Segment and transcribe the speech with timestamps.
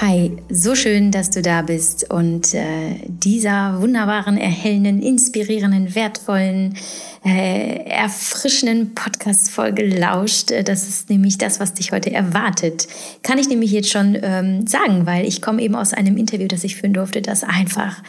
[0.00, 6.76] Hi, so schön, dass du da bist und äh, dieser wunderbaren, erhellenden, inspirierenden, wertvollen,
[7.24, 10.52] äh, erfrischenden Podcast-Folge lauscht.
[10.52, 12.86] Äh, das ist nämlich das, was dich heute erwartet.
[13.24, 16.62] Kann ich nämlich jetzt schon ähm, sagen, weil ich komme eben aus einem Interview, das
[16.62, 18.00] ich führen durfte, das einfach,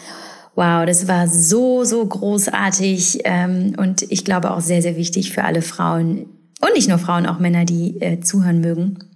[0.53, 5.43] wow, das war so, so großartig ähm, und ich glaube auch sehr, sehr wichtig für
[5.43, 6.27] alle Frauen
[6.61, 9.08] und nicht nur Frauen, auch Männer, die äh, zuhören mögen.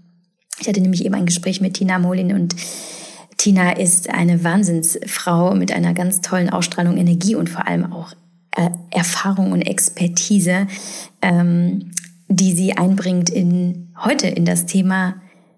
[0.64, 2.56] Ich hatte nämlich eben ein Gespräch mit Tina Molin und
[3.36, 8.14] Tina ist eine Wahnsinnsfrau mit einer ganz tollen Ausstrahlung, Energie und vor allem auch
[8.56, 10.68] äh, Erfahrung und Expertise,
[11.22, 11.92] ähm,
[12.30, 15.16] die sie einbringt in heute in das Thema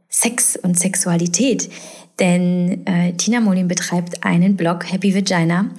[0.09, 1.69] Sex und Sexualität.
[2.17, 5.69] Denn äh, Tina Molin betreibt einen Blog Happy Vagina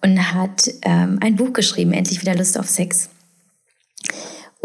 [0.00, 3.10] und hat ähm, ein Buch geschrieben, Endlich wieder Lust auf Sex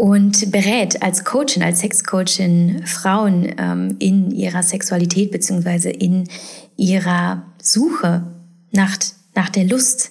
[0.02, 6.28] und berät als Coachin, als Sexcoachin Frauen ähm, in ihrer Sexualität beziehungsweise in
[6.76, 8.26] ihrer Suche
[8.72, 8.96] nach,
[9.36, 10.10] nach der Lust.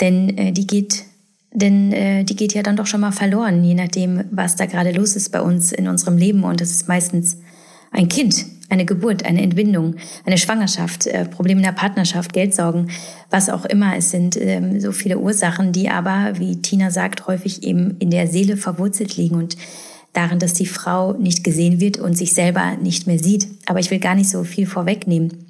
[0.00, 1.04] Denn äh, die geht
[1.52, 4.90] denn äh, die geht ja dann doch schon mal verloren, je nachdem, was da gerade
[4.90, 6.42] los ist bei uns in unserem Leben.
[6.42, 7.36] Und das ist meistens
[7.92, 12.90] ein Kind, eine Geburt, eine Entbindung, eine Schwangerschaft, äh, Probleme in der Partnerschaft, Geldsorgen,
[13.28, 13.96] was auch immer.
[13.96, 18.28] Es sind ähm, so viele Ursachen, die aber, wie Tina sagt, häufig eben in der
[18.28, 19.56] Seele verwurzelt liegen und
[20.12, 23.48] darin, dass die Frau nicht gesehen wird und sich selber nicht mehr sieht.
[23.66, 25.46] Aber ich will gar nicht so viel vorwegnehmen.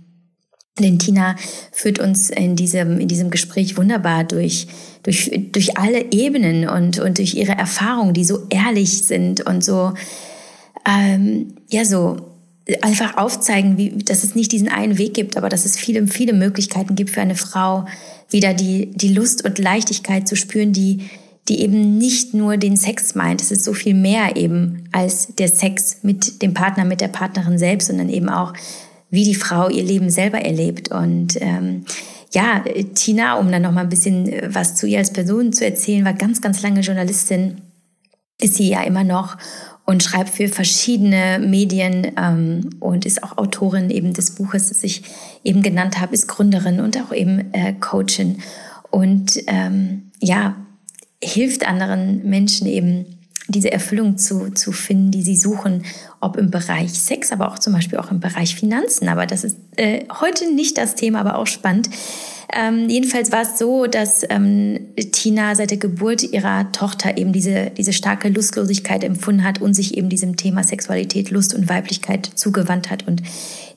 [0.78, 1.36] Denn Tina
[1.72, 4.66] führt uns in diesem, in diesem Gespräch wunderbar durch,
[5.02, 9.92] durch, durch alle Ebenen und, und durch ihre Erfahrungen, die so ehrlich sind und so,
[10.88, 12.29] ähm, ja, so
[12.82, 16.32] einfach aufzeigen, wie, dass es nicht diesen einen Weg gibt, aber dass es viele, viele
[16.32, 17.86] Möglichkeiten gibt für eine Frau,
[18.28, 21.08] wieder die, die Lust und Leichtigkeit zu spüren, die,
[21.48, 23.40] die eben nicht nur den Sex meint.
[23.40, 27.58] Es ist so viel mehr eben als der Sex mit dem Partner, mit der Partnerin
[27.58, 28.52] selbst, sondern eben auch,
[29.10, 30.92] wie die Frau ihr Leben selber erlebt.
[30.92, 31.84] Und ähm,
[32.32, 32.62] ja,
[32.94, 36.14] Tina, um dann noch mal ein bisschen was zu ihr als Person zu erzählen, war
[36.14, 37.60] ganz, ganz lange Journalistin,
[38.40, 39.36] ist sie ja immer noch
[39.84, 45.02] und schreibt für verschiedene Medien ähm, und ist auch Autorin eben des Buches, das ich
[45.44, 48.38] eben genannt habe, ist Gründerin und auch eben äh, Coachin
[48.90, 50.56] und ähm, ja,
[51.22, 53.06] hilft anderen Menschen eben
[53.48, 55.84] diese Erfüllung zu, zu finden, die sie suchen,
[56.20, 59.08] ob im Bereich Sex, aber auch zum Beispiel auch im Bereich Finanzen.
[59.08, 61.90] Aber das ist äh, heute nicht das Thema, aber auch spannend.
[62.52, 64.78] Ähm, jedenfalls war es so, dass ähm,
[65.12, 69.96] Tina seit der Geburt ihrer Tochter eben diese, diese starke Lustlosigkeit empfunden hat und sich
[69.96, 73.22] eben diesem Thema Sexualität, Lust und Weiblichkeit zugewandt hat und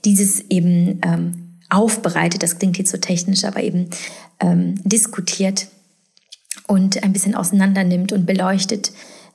[0.06, 3.90] dieses eben ähm, aufbereitet, das klingt jetzt so technisch, aber eben
[4.40, 5.68] ähm, diskutiert
[6.68, 8.92] und ein bisschen auseinandernimmt und beleuchtet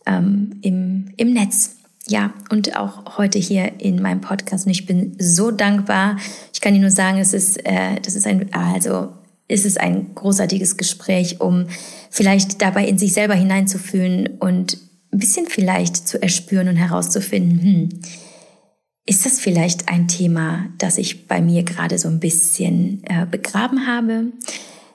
[0.07, 1.77] ähm, im, im Netz.
[2.09, 4.65] Ja, und auch heute hier in meinem Podcast.
[4.65, 6.17] Und ich bin so dankbar.
[6.55, 9.13] Ich kann Ihnen nur sagen, es ist, äh, das ist ein, also
[9.49, 11.67] ist es ein großartiges Gespräch, um
[12.11, 14.79] vielleicht dabei in sich selber hineinzufühlen und
[15.11, 17.89] ein bisschen vielleicht zu erspüren und herauszufinden, hm,
[19.07, 23.87] ist das vielleicht ein Thema, das ich bei mir gerade so ein bisschen äh, begraben
[23.87, 24.33] habe?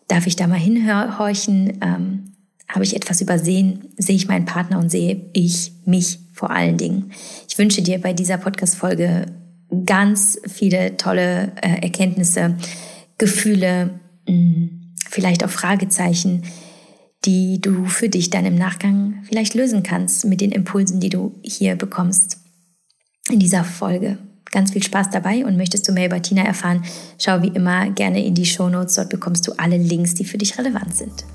[0.08, 1.80] Darf ich da mal hinhorchen?
[1.82, 2.34] Ähm,
[2.68, 3.90] habe ich etwas übersehen?
[3.98, 7.12] Sehe ich meinen Partner und sehe ich mich vor allen Dingen?
[7.50, 9.26] Ich wünsche dir bei dieser Podcast-Folge
[9.84, 12.56] ganz viele tolle äh, Erkenntnisse,
[13.18, 14.00] Gefühle,
[15.10, 16.44] vielleicht auch Fragezeichen,
[17.26, 21.40] die du für dich dann im Nachgang vielleicht lösen kannst mit den Impulsen, die du
[21.44, 22.38] hier bekommst
[23.30, 24.18] in dieser Folge.
[24.52, 26.84] Ganz viel Spaß dabei und möchtest du mehr über Tina erfahren,
[27.18, 28.96] schau wie immer gerne in die Show Notes.
[28.96, 31.26] Dort bekommst du alle Links, die für dich relevant sind.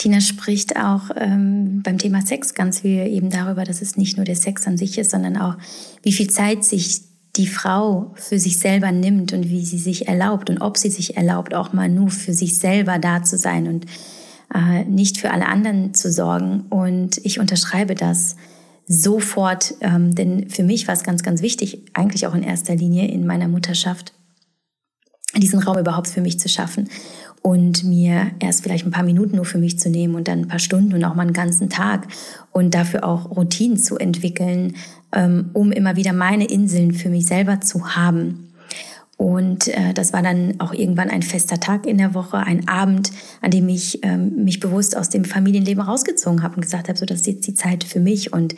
[0.00, 4.24] Tina spricht auch ähm, beim Thema Sex ganz viel eben darüber, dass es nicht nur
[4.24, 5.56] der Sex an sich ist, sondern auch,
[6.02, 7.02] wie viel Zeit sich
[7.36, 11.18] die Frau für sich selber nimmt und wie sie sich erlaubt und ob sie sich
[11.18, 13.84] erlaubt, auch mal nur für sich selber da zu sein und
[14.54, 16.62] äh, nicht für alle anderen zu sorgen.
[16.70, 18.36] Und ich unterschreibe das
[18.86, 23.06] sofort, ähm, denn für mich war es ganz, ganz wichtig, eigentlich auch in erster Linie
[23.08, 24.14] in meiner Mutterschaft,
[25.36, 26.88] diesen Raum überhaupt für mich zu schaffen
[27.42, 30.48] und mir erst vielleicht ein paar Minuten nur für mich zu nehmen und dann ein
[30.48, 32.06] paar Stunden und auch mal einen ganzen Tag
[32.52, 34.76] und dafür auch Routinen zu entwickeln,
[35.12, 38.46] ähm, um immer wieder meine Inseln für mich selber zu haben.
[39.16, 43.10] Und äh, das war dann auch irgendwann ein fester Tag in der Woche, ein Abend,
[43.42, 47.04] an dem ich ähm, mich bewusst aus dem Familienleben rausgezogen habe und gesagt habe, so
[47.04, 48.32] das ist jetzt die Zeit für mich.
[48.32, 48.54] Und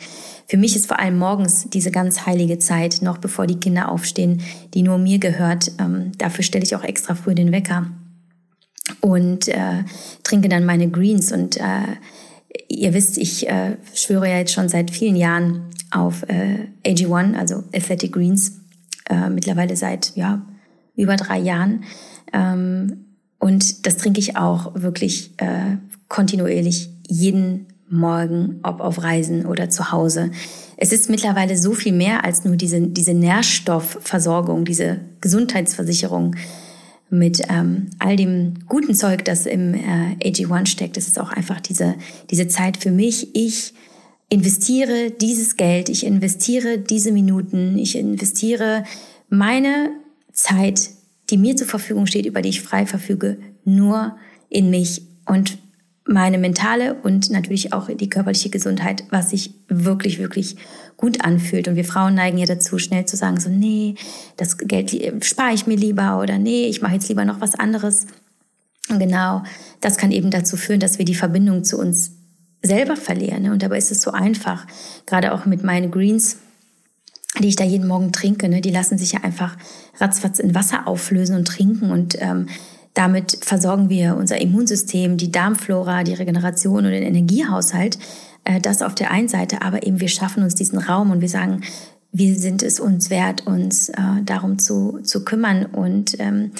[0.47, 4.41] für mich ist vor allem morgens diese ganz heilige Zeit, noch bevor die Kinder aufstehen,
[4.73, 5.69] die nur mir gehört.
[5.79, 7.87] Ähm, dafür stelle ich auch extra früh den Wecker
[9.01, 9.83] und äh,
[10.23, 11.31] trinke dann meine Greens.
[11.31, 11.97] Und äh,
[12.67, 17.63] ihr wisst, ich äh, schwöre ja jetzt schon seit vielen Jahren auf äh, AG1, also
[17.73, 18.59] Athletic Greens,
[19.09, 20.45] äh, mittlerweile seit ja,
[20.95, 21.83] über drei Jahren.
[22.31, 23.05] Ähm,
[23.39, 25.77] und das trinke ich auch wirklich äh,
[26.07, 30.31] kontinuierlich jeden Morgen, ob auf Reisen oder zu Hause.
[30.77, 36.35] Es ist mittlerweile so viel mehr als nur diese, diese Nährstoffversorgung, diese Gesundheitsversicherung
[37.13, 40.97] mit ähm, all dem guten Zeug, das im äh, AG1 steckt.
[40.97, 41.95] Es ist auch einfach diese,
[42.31, 43.35] diese Zeit für mich.
[43.35, 43.73] Ich
[44.29, 48.83] investiere dieses Geld, ich investiere diese Minuten, ich investiere
[49.29, 49.91] meine
[50.31, 50.89] Zeit,
[51.29, 54.17] die mir zur Verfügung steht, über die ich frei verfüge, nur
[54.49, 55.59] in mich und
[56.05, 60.57] meine mentale und natürlich auch die körperliche Gesundheit, was sich wirklich, wirklich
[60.97, 61.67] gut anfühlt.
[61.67, 63.95] Und wir Frauen neigen ja dazu, schnell zu sagen, so, nee,
[64.35, 64.91] das Geld
[65.23, 68.07] spare ich mir lieber oder nee, ich mache jetzt lieber noch was anderes.
[68.89, 69.43] Und genau,
[69.79, 72.11] das kann eben dazu führen, dass wir die Verbindung zu uns
[72.61, 73.43] selber verlieren.
[73.43, 73.51] Ne?
[73.51, 74.65] Und dabei ist es so einfach,
[75.05, 76.37] gerade auch mit meinen Greens,
[77.39, 78.61] die ich da jeden Morgen trinke, ne?
[78.61, 79.57] die lassen sich ja einfach
[79.99, 82.47] ratzfatz in Wasser auflösen und trinken und ähm,
[82.93, 87.97] damit versorgen wir unser Immunsystem, die Darmflora, die Regeneration und den Energiehaushalt.
[88.43, 91.29] Äh, das auf der einen Seite, aber eben wir schaffen uns diesen Raum und wir
[91.29, 91.61] sagen,
[92.11, 95.65] wir sind es uns wert, uns äh, darum zu, zu kümmern.
[95.65, 96.51] Und ähm,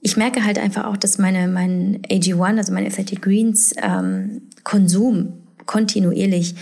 [0.00, 5.34] ich merke halt einfach auch, dass meine, mein AG1, also mein Athletic Greens ähm, Konsum
[5.66, 6.56] kontinuierlich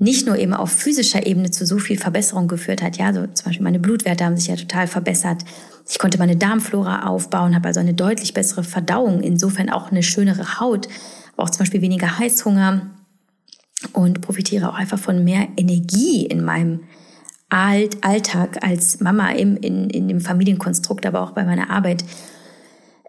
[0.00, 2.96] nicht nur eben auf physischer Ebene zu so viel Verbesserung geführt hat.
[2.96, 5.44] Ja, so zum Beispiel meine Blutwerte haben sich ja total verbessert.
[5.88, 10.58] Ich konnte meine Darmflora aufbauen, habe also eine deutlich bessere Verdauung, insofern auch eine schönere
[10.58, 10.88] Haut,
[11.34, 12.90] aber auch zum Beispiel weniger Heißhunger
[13.92, 16.80] und profitiere auch einfach von mehr Energie in meinem
[17.50, 22.04] Alltag als Mama im, in, in dem Familienkonstrukt, aber auch bei meiner Arbeit.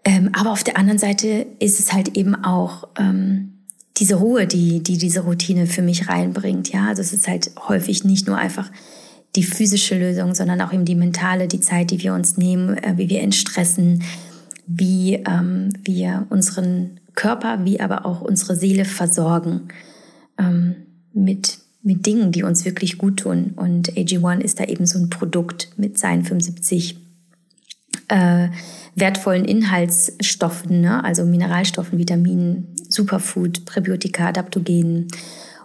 [0.04, 3.61] Ähm, aber auf der anderen Seite ist es halt eben auch ähm,
[3.98, 6.72] diese Ruhe, die, die diese Routine für mich reinbringt.
[6.72, 8.70] Ja, also es ist halt häufig nicht nur einfach
[9.36, 12.94] die physische Lösung, sondern auch eben die mentale, die Zeit, die wir uns nehmen, äh,
[12.96, 14.02] wie wir entstressen,
[14.66, 19.68] wie ähm, wir unseren Körper, wie aber auch unsere Seele versorgen
[20.38, 20.76] ähm,
[21.12, 23.52] mit, mit Dingen, die uns wirklich gut tun.
[23.56, 26.96] Und AG1 ist da eben so ein Produkt mit seinen 75
[28.12, 28.48] äh,
[28.94, 31.02] wertvollen Inhaltsstoffen, ne?
[31.02, 35.08] also Mineralstoffen, Vitaminen, Superfood, Präbiotika, Adaptogenen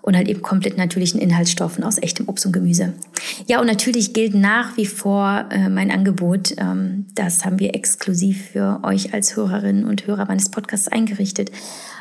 [0.01, 2.93] und halt eben komplett natürlichen Inhaltsstoffen aus echtem Obst und Gemüse.
[3.47, 6.55] Ja, und natürlich gilt nach wie vor äh, mein Angebot.
[6.57, 11.51] Ähm, das haben wir exklusiv für euch als Hörerinnen und Hörer meines Podcasts eingerichtet.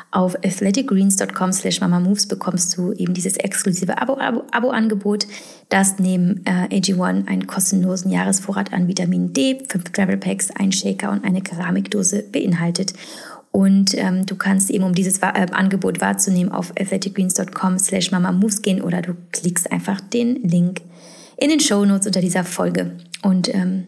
[0.09, 5.33] Auf athleticgreens.com slash mamamoves bekommst du eben dieses exklusive Abo-Angebot, Abo,
[5.69, 11.11] das neben äh, AG1 einen kostenlosen Jahresvorrat an Vitamin D, fünf Travel Packs, ein Shaker
[11.11, 12.93] und eine Keramikdose beinhaltet.
[13.51, 18.81] Und ähm, du kannst eben, um dieses äh, Angebot wahrzunehmen, auf athleticgreens.com slash mamamoves gehen
[18.81, 20.81] oder du klickst einfach den Link
[21.37, 22.91] in den Show Notes unter dieser Folge.
[23.23, 23.87] Und ähm,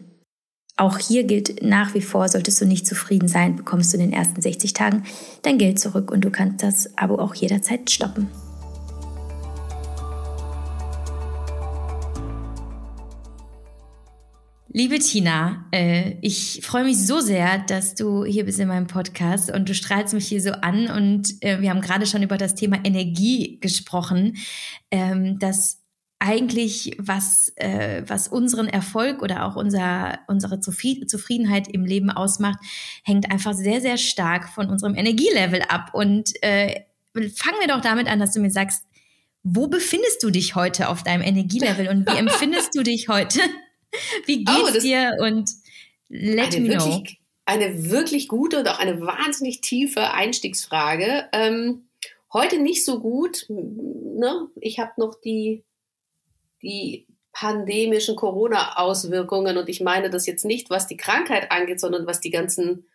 [0.80, 4.12] auch hier gilt nach wie vor, solltest du nicht zufrieden sein, bekommst du in den
[4.12, 5.04] ersten 60 Tagen
[5.42, 8.28] dein Geld zurück und du kannst das Abo auch jederzeit stoppen.
[14.72, 19.52] Liebe Tina, äh, ich freue mich so sehr, dass du hier bist in meinem Podcast
[19.52, 22.54] und du strahlst mich hier so an und äh, wir haben gerade schon über das
[22.54, 24.36] Thema Energie gesprochen,
[24.92, 25.79] ähm, dass
[26.20, 32.58] eigentlich, was, äh, was unseren Erfolg oder auch unser, unsere Zufriedenheit im Leben ausmacht,
[33.02, 35.90] hängt einfach sehr, sehr stark von unserem Energielevel ab.
[35.94, 36.82] Und äh,
[37.14, 38.84] fangen wir doch damit an, dass du mir sagst,
[39.42, 43.40] wo befindest du dich heute auf deinem Energielevel und wie empfindest du dich heute?
[44.26, 45.16] Wie oh, geht's oh, dir?
[45.18, 45.50] Und
[46.08, 47.02] let me wirklich, know.
[47.44, 51.28] Eine wirklich gute und auch eine wahnsinnig tiefe Einstiegsfrage.
[51.32, 51.88] Ähm,
[52.32, 53.46] heute nicht so gut.
[53.48, 54.46] Ne?
[54.60, 55.64] Ich habe noch die
[56.62, 59.56] die pandemischen Corona-Auswirkungen.
[59.56, 62.86] Und ich meine das jetzt nicht, was die Krankheit angeht, sondern was die ganzen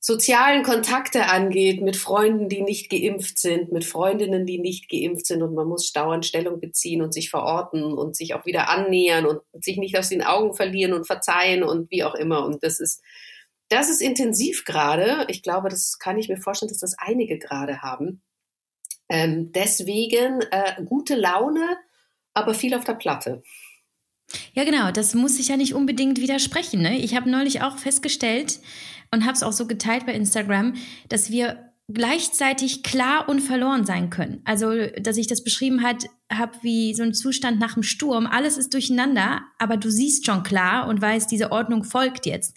[0.00, 5.42] sozialen Kontakte angeht, mit Freunden, die nicht geimpft sind, mit Freundinnen, die nicht geimpft sind.
[5.42, 9.40] Und man muss dauernd Stellung beziehen und sich verorten und sich auch wieder annähern und
[9.52, 12.44] sich nicht aus den Augen verlieren und verzeihen und wie auch immer.
[12.44, 13.02] Und das ist,
[13.68, 15.26] das ist intensiv gerade.
[15.28, 18.22] Ich glaube, das kann ich mir vorstellen, dass das einige gerade haben.
[19.08, 21.76] Ähm, deswegen äh, gute Laune,
[22.38, 23.42] aber viel auf der Platte.
[24.52, 26.82] Ja, genau, das muss ich ja nicht unbedingt widersprechen.
[26.82, 26.98] Ne?
[26.98, 28.60] Ich habe neulich auch festgestellt
[29.10, 30.74] und habe es auch so geteilt bei Instagram,
[31.08, 34.42] dass wir gleichzeitig klar und verloren sein können.
[34.44, 38.26] Also, dass ich das beschrieben hat, habe wie so ein Zustand nach dem Sturm.
[38.26, 42.54] Alles ist durcheinander, aber du siehst schon klar und weißt, diese Ordnung folgt jetzt.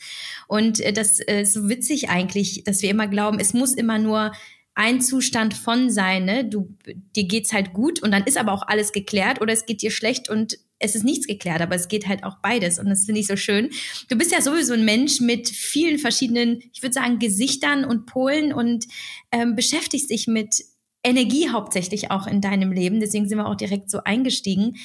[0.50, 4.33] Und äh, das ist so witzig eigentlich, dass wir immer glauben, es muss immer nur
[4.74, 6.46] ein Zustand von sein, ne?
[6.46, 6.75] Du,
[7.16, 9.92] dir geht's halt gut und dann ist aber auch alles geklärt oder es geht dir
[9.92, 13.22] schlecht und es ist nichts geklärt, aber es geht halt auch beides und das finde
[13.22, 13.70] ich so schön.
[14.10, 18.54] Du bist ja sowieso ein Mensch mit vielen verschiedenen, ich würde sagen, Gesichtern und Polen
[18.54, 18.88] und
[19.32, 20.63] ähm, beschäftigst dich mit
[21.04, 23.00] Energie hauptsächlich auch in deinem Leben.
[23.00, 24.78] Deswegen sind wir auch direkt so eingestiegen.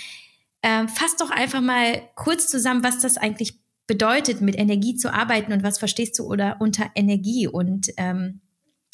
[0.62, 3.54] Ähm, fass doch einfach mal kurz zusammen, was das eigentlich
[3.86, 8.40] bedeutet, mit Energie zu arbeiten und was verstehst du oder unter Energie und ähm,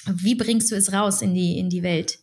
[0.07, 2.19] wie bringst du es raus in die, in die Welt?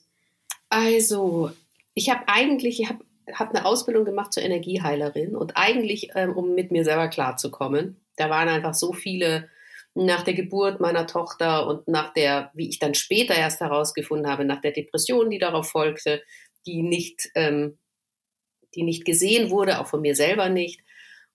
[0.70, 1.52] Also,
[1.94, 6.56] ich habe eigentlich, ich habe hab eine Ausbildung gemacht zur Energieheilerin und eigentlich, ähm, um
[6.56, 7.98] mit mir selber klarzukommen.
[8.16, 9.50] Da waren einfach so viele
[9.96, 14.46] nach der Geburt meiner Tochter und nach der, wie ich dann später erst herausgefunden habe,
[14.46, 16.22] nach der Depression, die darauf folgte,
[16.66, 17.78] die nicht, ähm,
[18.76, 20.82] die nicht gesehen wurde, auch von mir selber nicht.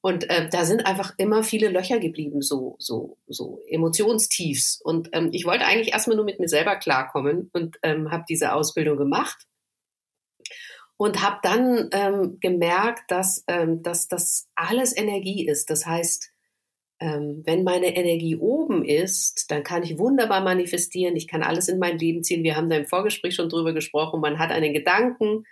[0.04, 4.78] Und äh, da sind einfach immer viele Löcher geblieben, so, so, so Emotionstiefs.
[4.84, 8.52] Und ähm, ich wollte eigentlich erstmal nur mit mir selber klarkommen und ähm, habe diese
[8.52, 9.46] Ausbildung gemacht
[10.98, 15.70] und habe dann ähm, gemerkt, dass, ähm, dass das alles Energie ist.
[15.70, 16.30] Das heißt,
[17.00, 21.16] ähm, wenn meine Energie oben ist, dann kann ich wunderbar manifestieren.
[21.16, 22.44] Ich kann alles in mein Leben ziehen.
[22.44, 24.20] Wir haben da im Vorgespräch schon drüber gesprochen.
[24.20, 25.46] Man hat einen Gedanken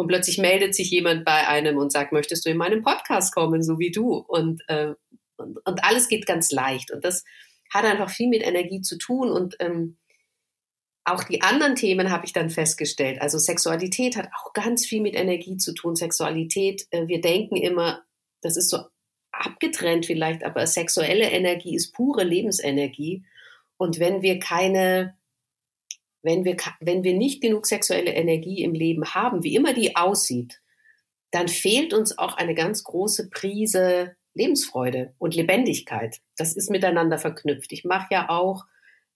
[0.00, 3.62] und plötzlich meldet sich jemand bei einem und sagt, möchtest du in meinen Podcast kommen,
[3.62, 4.14] so wie du?
[4.14, 4.94] Und, äh,
[5.36, 6.90] und, und alles geht ganz leicht.
[6.90, 7.22] Und das
[7.70, 9.30] hat einfach viel mit Energie zu tun.
[9.30, 9.98] Und ähm,
[11.04, 13.20] auch die anderen Themen habe ich dann festgestellt.
[13.20, 15.96] Also Sexualität hat auch ganz viel mit Energie zu tun.
[15.96, 18.02] Sexualität, äh, wir denken immer,
[18.40, 18.78] das ist so
[19.32, 23.26] abgetrennt vielleicht, aber sexuelle Energie ist pure Lebensenergie.
[23.76, 25.19] Und wenn wir keine
[26.22, 30.60] wenn wir, wenn wir nicht genug sexuelle Energie im Leben haben, wie immer die aussieht,
[31.30, 36.18] dann fehlt uns auch eine ganz große Prise Lebensfreude und Lebendigkeit.
[36.36, 37.72] Das ist miteinander verknüpft.
[37.72, 38.64] Ich mache ja auch,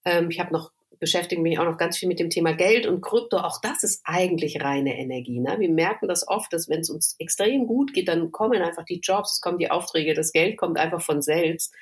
[0.03, 3.01] ähm, ich habe noch beschäftige mich auch noch ganz viel mit dem Thema Geld und
[3.01, 3.37] Krypto.
[3.37, 5.39] Auch das ist eigentlich reine Energie.
[5.39, 5.55] Ne?
[5.59, 8.99] Wir merken das oft, dass wenn es uns extrem gut geht, dann kommen einfach die
[9.01, 11.73] Jobs, es kommen die Aufträge, das Geld kommt einfach von selbst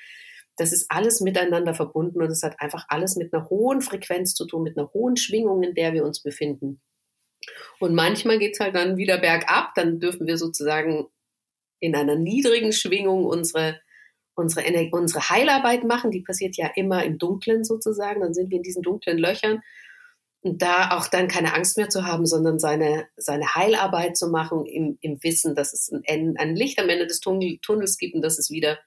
[0.56, 4.46] das ist alles miteinander verbunden und es hat einfach alles mit einer hohen Frequenz zu
[4.46, 6.80] tun, mit einer hohen Schwingung, in der wir uns befinden.
[7.80, 11.06] Und manchmal geht es halt dann wieder bergab, dann dürfen wir sozusagen
[11.80, 13.80] in einer niedrigen Schwingung unsere,
[14.34, 16.10] unsere, Energie, unsere Heilarbeit machen.
[16.10, 18.22] Die passiert ja immer im Dunklen sozusagen.
[18.22, 19.60] Dann sind wir in diesen dunklen Löchern.
[20.40, 24.66] Und da auch dann keine Angst mehr zu haben, sondern seine, seine Heilarbeit zu machen
[24.66, 28.38] im, im Wissen, dass es ein, ein Licht am Ende des Tunnels gibt und dass
[28.38, 28.78] es wieder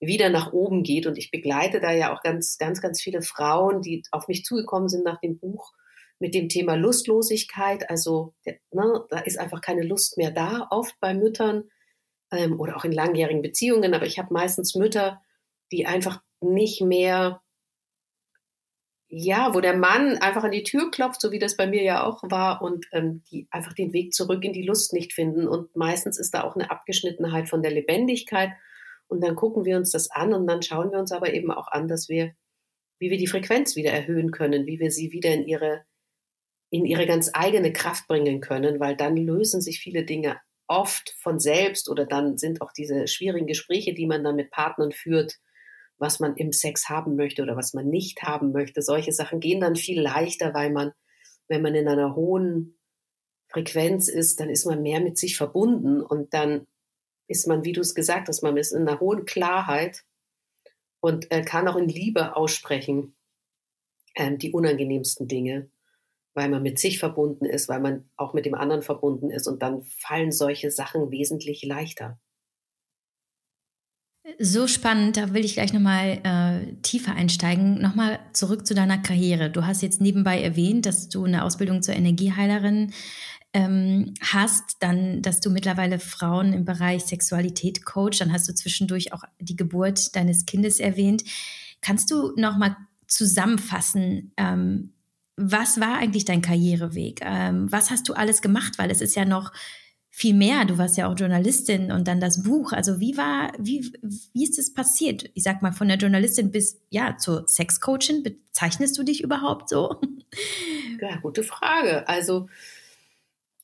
[0.00, 1.06] wieder nach oben geht.
[1.06, 4.88] Und ich begleite da ja auch ganz, ganz, ganz viele Frauen, die auf mich zugekommen
[4.88, 5.72] sind nach dem Buch
[6.18, 7.88] mit dem Thema Lustlosigkeit.
[7.90, 11.64] Also ne, da ist einfach keine Lust mehr da, oft bei Müttern
[12.32, 13.94] ähm, oder auch in langjährigen Beziehungen.
[13.94, 15.20] Aber ich habe meistens Mütter,
[15.72, 17.40] die einfach nicht mehr,
[19.08, 22.04] ja, wo der Mann einfach an die Tür klopft, so wie das bei mir ja
[22.04, 25.48] auch war, und ähm, die einfach den Weg zurück in die Lust nicht finden.
[25.48, 28.50] Und meistens ist da auch eine Abgeschnittenheit von der Lebendigkeit
[29.08, 31.68] und dann gucken wir uns das an und dann schauen wir uns aber eben auch
[31.68, 32.32] an, dass wir,
[32.98, 35.84] wie wir die Frequenz wieder erhöhen können, wie wir sie wieder in ihre,
[36.70, 41.40] in ihre ganz eigene Kraft bringen können, weil dann lösen sich viele Dinge oft von
[41.40, 45.38] selbst oder dann sind auch diese schwierigen Gespräche, die man dann mit Partnern führt,
[45.96, 48.82] was man im Sex haben möchte oder was man nicht haben möchte.
[48.82, 50.92] Solche Sachen gehen dann viel leichter, weil man,
[51.48, 52.78] wenn man in einer hohen
[53.48, 56.66] Frequenz ist, dann ist man mehr mit sich verbunden und dann
[57.28, 60.04] ist man, wie du es gesagt hast, man ist in einer hohen Klarheit
[61.00, 63.14] und äh, kann auch in Liebe aussprechen
[64.16, 65.70] ähm, die unangenehmsten Dinge,
[66.34, 69.62] weil man mit sich verbunden ist, weil man auch mit dem anderen verbunden ist und
[69.62, 72.18] dann fallen solche Sachen wesentlich leichter.
[74.38, 77.80] So spannend, da will ich gleich nochmal äh, tiefer einsteigen.
[77.80, 79.50] Nochmal zurück zu deiner Karriere.
[79.50, 82.92] Du hast jetzt nebenbei erwähnt, dass du eine Ausbildung zur Energieheilerin
[83.54, 89.12] ähm, hast, dann, dass du mittlerweile Frauen im Bereich Sexualität coach, dann hast du zwischendurch
[89.12, 91.24] auch die Geburt deines Kindes erwähnt.
[91.80, 92.76] Kannst du noch mal
[93.06, 94.92] zusammenfassen, ähm,
[95.36, 97.20] was war eigentlich dein Karriereweg?
[97.22, 98.74] Ähm, was hast du alles gemacht?
[98.76, 99.52] Weil es ist ja noch
[100.10, 100.64] viel mehr.
[100.64, 102.72] Du warst ja auch Journalistin und dann das Buch.
[102.72, 103.92] Also wie war, wie,
[104.32, 105.30] wie ist es passiert?
[105.34, 108.24] Ich sag mal, von der Journalistin bis, ja, zur Sexcoachin.
[108.24, 110.00] Bezeichnest du dich überhaupt so?
[111.00, 112.08] Ja, gute Frage.
[112.08, 112.48] Also,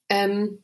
[0.08, 0.62] ähm,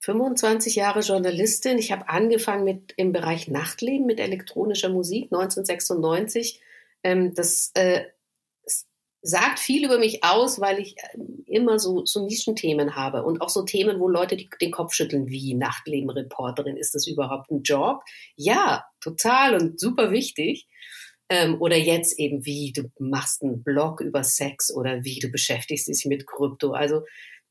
[0.00, 1.78] 25 Jahre Journalistin.
[1.78, 6.60] Ich habe angefangen mit im Bereich Nachtleben mit elektronischer Musik 1996.
[7.02, 8.04] Ähm, das äh,
[9.26, 13.48] sagt viel über mich aus, weil ich äh, immer so, so Nischenthemen habe und auch
[13.48, 16.76] so Themen, wo Leute die, den Kopf schütteln, wie Nachtleben-Reporterin.
[16.76, 18.02] Ist das überhaupt ein Job?
[18.36, 20.68] Ja, total und super wichtig.
[21.28, 25.88] Ähm, oder jetzt eben, wie du machst einen Blog über Sex oder wie du beschäftigst
[25.88, 26.72] dich mit Krypto.
[26.72, 27.02] Also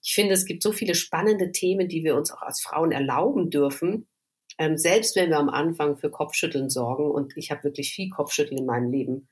[0.05, 3.49] ich finde, es gibt so viele spannende Themen, die wir uns auch als Frauen erlauben
[3.49, 4.07] dürfen,
[4.59, 7.09] ähm, selbst wenn wir am Anfang für Kopfschütteln sorgen.
[7.09, 9.27] Und ich habe wirklich viel Kopfschütteln in meinem Leben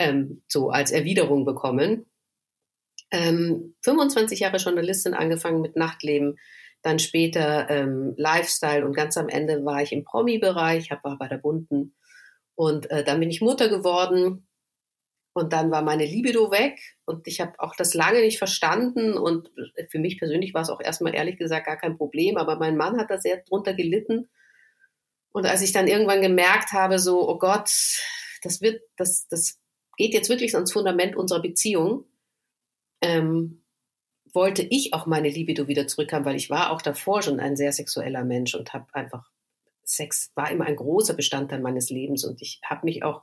[0.00, 2.06] ähm, so als Erwiderung bekommen.
[3.12, 6.38] Ähm, 25 Jahre Journalistin angefangen mit Nachtleben,
[6.82, 11.38] dann später ähm, Lifestyle und ganz am Ende war ich im Promi-Bereich, war bei der
[11.38, 11.94] Bunten
[12.56, 14.48] und äh, dann bin ich Mutter geworden
[15.34, 19.50] und dann war meine Libido weg und ich habe auch das lange nicht verstanden und
[19.90, 22.98] für mich persönlich war es auch erstmal ehrlich gesagt gar kein Problem, aber mein Mann
[22.98, 24.30] hat da sehr drunter gelitten.
[25.32, 27.70] Und als ich dann irgendwann gemerkt habe, so, oh Gott,
[28.42, 29.58] das wird, das, das
[29.96, 32.04] geht jetzt wirklich ans Fundament unserer Beziehung,
[33.00, 33.62] ähm,
[34.32, 37.72] wollte ich auch meine Libido wieder zurückhaben, weil ich war auch davor schon ein sehr
[37.72, 39.28] sexueller Mensch und habe einfach
[39.82, 43.22] Sex war immer ein großer Bestandteil meines Lebens und ich habe mich auch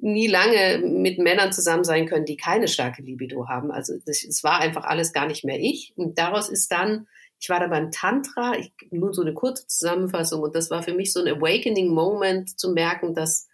[0.00, 3.70] nie lange mit Männern zusammen sein können, die keine starke Libido haben.
[3.70, 5.94] Also es war einfach alles gar nicht mehr ich.
[5.96, 7.08] Und daraus ist dann,
[7.40, 10.94] ich war da beim Tantra, ich, nur so eine kurze Zusammenfassung und das war für
[10.94, 13.48] mich so ein Awakening Moment zu merken, dass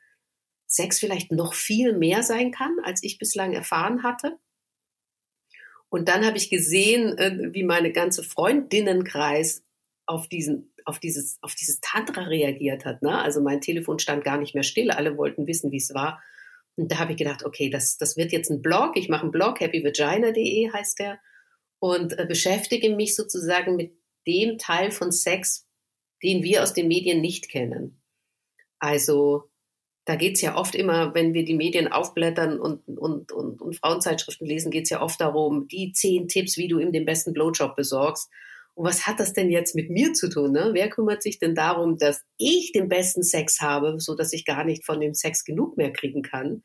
[0.66, 4.38] Sex vielleicht noch viel mehr sein kann, als ich bislang erfahren hatte.
[5.88, 9.62] Und dann habe ich gesehen, äh, wie meine ganze Freundinnenkreis
[10.06, 13.02] auf diesen auf dieses, auf dieses Tantra reagiert hat.
[13.02, 13.16] Ne?
[13.16, 14.90] Also mein Telefon stand gar nicht mehr still.
[14.90, 16.22] Alle wollten wissen, wie es war.
[16.76, 18.96] Und da habe ich gedacht, okay, das, das wird jetzt ein Blog.
[18.96, 21.18] Ich mache einen Blog, happyvagina.de heißt der.
[21.78, 23.92] Und äh, beschäftige mich sozusagen mit
[24.26, 25.66] dem Teil von Sex,
[26.22, 28.00] den wir aus den Medien nicht kennen.
[28.78, 29.50] Also
[30.04, 33.76] da geht es ja oft immer, wenn wir die Medien aufblättern und, und, und, und
[33.76, 37.32] Frauenzeitschriften lesen, geht es ja oft darum, die zehn Tipps, wie du ihm den besten
[37.32, 38.30] Blowjob besorgst.
[38.74, 40.52] Und was hat das denn jetzt mit mir zu tun?
[40.52, 40.70] Ne?
[40.72, 44.64] Wer kümmert sich denn darum, dass ich den besten Sex habe, so dass ich gar
[44.64, 46.62] nicht von dem Sex genug mehr kriegen kann?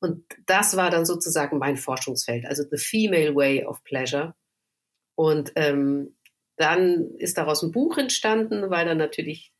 [0.00, 4.34] Und das war dann sozusagen mein Forschungsfeld, also the female way of pleasure.
[5.16, 6.16] Und ähm,
[6.56, 9.52] dann ist daraus ein Buch entstanden, weil dann natürlich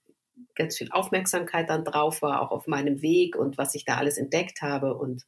[0.55, 4.19] ganz viel Aufmerksamkeit dann drauf war, auch auf meinem Weg und was ich da alles
[4.19, 4.95] entdeckt habe.
[4.95, 5.25] Und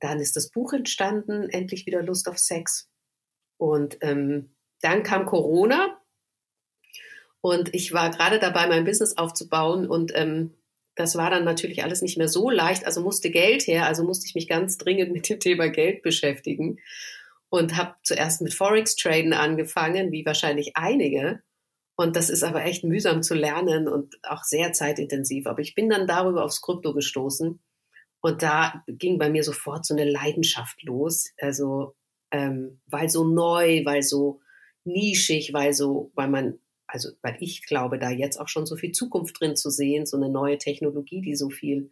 [0.00, 2.90] dann ist das Buch entstanden, endlich wieder Lust auf Sex.
[3.56, 5.98] Und ähm, dann kam Corona
[7.40, 10.54] und ich war gerade dabei, mein Business aufzubauen und ähm,
[10.94, 14.26] das war dann natürlich alles nicht mehr so leicht, also musste Geld her, also musste
[14.26, 16.78] ich mich ganz dringend mit dem Thema Geld beschäftigen
[17.48, 21.42] und habe zuerst mit Forex Traden angefangen, wie wahrscheinlich einige.
[21.96, 25.46] Und das ist aber echt mühsam zu lernen und auch sehr zeitintensiv.
[25.46, 27.60] Aber ich bin dann darüber aufs Krypto gestoßen
[28.22, 31.30] und da ging bei mir sofort so eine Leidenschaft los.
[31.38, 31.94] Also
[32.30, 34.40] ähm, weil so neu, weil so
[34.84, 38.92] nischig, weil so, weil man, also weil ich glaube, da jetzt auch schon so viel
[38.92, 41.90] Zukunft drin zu sehen, so eine neue Technologie, die so viel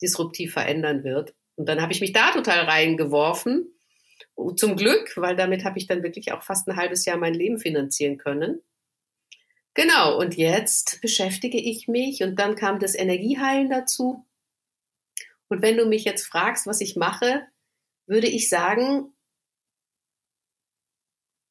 [0.00, 1.34] disruptiv verändern wird.
[1.56, 3.68] Und dann habe ich mich da total reingeworfen.
[4.56, 7.58] Zum Glück, weil damit habe ich dann wirklich auch fast ein halbes Jahr mein Leben
[7.58, 8.62] finanzieren können.
[9.74, 14.26] Genau, und jetzt beschäftige ich mich und dann kam das Energieheilen dazu.
[15.48, 17.46] Und wenn du mich jetzt fragst, was ich mache,
[18.06, 19.14] würde ich sagen,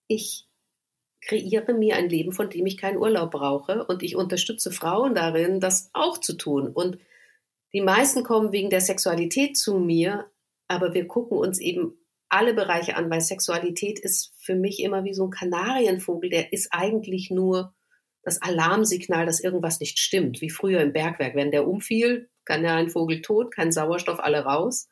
[0.08, 0.47] ich
[1.21, 3.86] kreiere mir ein Leben, von dem ich keinen Urlaub brauche.
[3.86, 6.67] Und ich unterstütze Frauen darin, das auch zu tun.
[6.67, 6.97] Und
[7.73, 10.29] die meisten kommen wegen der Sexualität zu mir,
[10.67, 15.13] aber wir gucken uns eben alle Bereiche an, weil Sexualität ist für mich immer wie
[15.13, 17.73] so ein Kanarienvogel, der ist eigentlich nur
[18.23, 21.36] das Alarmsignal, dass irgendwas nicht stimmt, wie früher im Bergwerk.
[21.36, 24.88] Wenn der umfiel, Kanarienvogel tot, kein Sauerstoff, alle raus.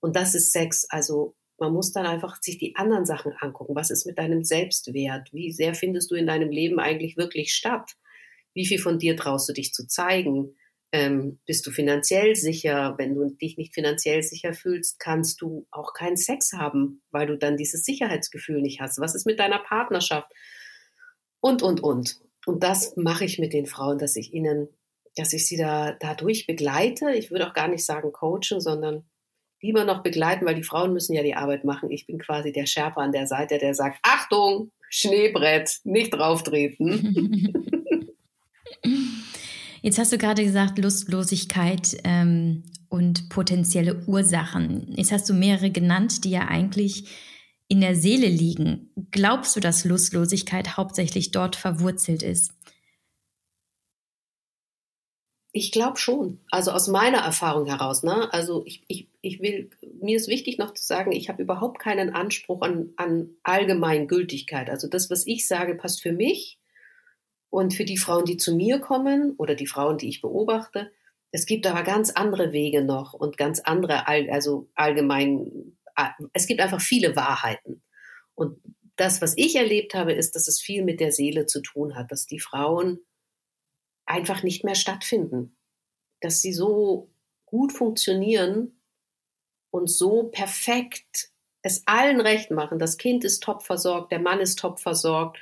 [0.00, 0.86] Und das ist Sex.
[0.88, 3.76] Also man muss dann einfach sich die anderen Sachen angucken.
[3.76, 5.32] Was ist mit deinem Selbstwert?
[5.32, 7.92] Wie sehr findest du in deinem Leben eigentlich wirklich statt?
[8.52, 10.56] Wie viel von dir traust du dich zu zeigen?
[10.90, 12.96] Ähm, bist du finanziell sicher?
[12.98, 17.38] Wenn du dich nicht finanziell sicher fühlst, kannst du auch keinen Sex haben, weil du
[17.38, 18.98] dann dieses Sicherheitsgefühl nicht hast.
[18.98, 20.32] Was ist mit deiner Partnerschaft?
[21.40, 22.18] Und, und, und.
[22.44, 24.68] Und das mache ich mit den Frauen, dass ich ihnen,
[25.14, 27.12] dass ich sie da dadurch begleite.
[27.12, 29.04] Ich würde auch gar nicht sagen coachen, sondern
[29.62, 31.90] lieber noch begleiten, weil die Frauen müssen ja die Arbeit machen.
[31.90, 37.54] Ich bin quasi der Scherper an der Seite, der sagt, Achtung, Schneebrett, nicht drauftreten.
[39.82, 44.92] Jetzt hast du gerade gesagt, Lustlosigkeit ähm, und potenzielle Ursachen.
[44.96, 47.08] Jetzt hast du mehrere genannt, die ja eigentlich
[47.68, 48.90] in der Seele liegen.
[49.10, 52.52] Glaubst du, dass Lustlosigkeit hauptsächlich dort verwurzelt ist?
[55.52, 56.40] Ich glaube schon.
[56.50, 58.02] Also aus meiner Erfahrung heraus.
[58.02, 58.32] Ne?
[58.32, 62.10] Also ich, ich, ich will, mir ist wichtig noch zu sagen, ich habe überhaupt keinen
[62.10, 64.68] Anspruch an, an Allgemeingültigkeit.
[64.68, 66.58] Also das, was ich sage, passt für mich
[67.48, 70.90] und für die Frauen, die zu mir kommen oder die Frauen, die ich beobachte.
[71.30, 75.76] Es gibt aber ganz andere Wege noch und ganz andere, also allgemein,
[76.32, 77.82] es gibt einfach viele Wahrheiten.
[78.34, 78.58] Und
[78.96, 82.10] das, was ich erlebt habe, ist, dass es viel mit der Seele zu tun hat,
[82.10, 82.98] dass die Frauen
[84.04, 85.56] einfach nicht mehr stattfinden,
[86.20, 87.12] dass sie so
[87.46, 88.81] gut funktionieren
[89.72, 91.30] und so perfekt
[91.62, 92.78] es allen recht machen.
[92.78, 95.38] Das Kind ist top versorgt, der Mann ist top versorgt,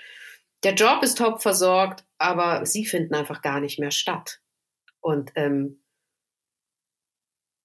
[0.64, 4.40] der Job ist top versorgt, aber sie finden einfach gar nicht mehr statt.
[5.00, 5.82] Und ähm,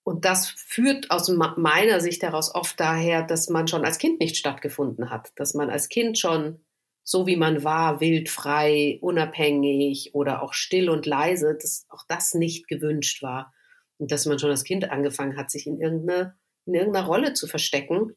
[0.07, 4.37] und das führt aus meiner Sicht heraus oft daher, dass man schon als Kind nicht
[4.37, 6.63] stattgefunden hat, dass man als Kind schon
[7.07, 12.33] so wie man war, wild, frei, unabhängig oder auch still und leise, dass auch das
[12.33, 13.53] nicht gewünscht war.
[13.97, 17.47] Und dass man schon als Kind angefangen hat, sich in irgendeine, in irgendeiner Rolle zu
[17.47, 18.15] verstecken,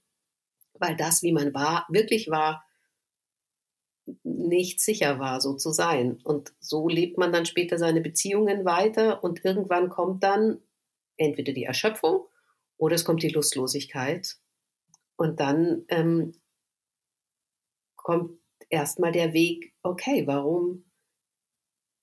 [0.74, 2.64] weil das, wie man war, wirklich war,
[4.22, 6.20] nicht sicher war, so zu sein.
[6.24, 10.60] Und so lebt man dann später seine Beziehungen weiter und irgendwann kommt dann
[11.16, 12.26] entweder die Erschöpfung
[12.76, 14.36] oder es kommt die Lustlosigkeit.
[15.16, 16.40] Und dann ähm,
[17.96, 18.38] kommt
[18.70, 20.84] erstmal der Weg, okay, warum,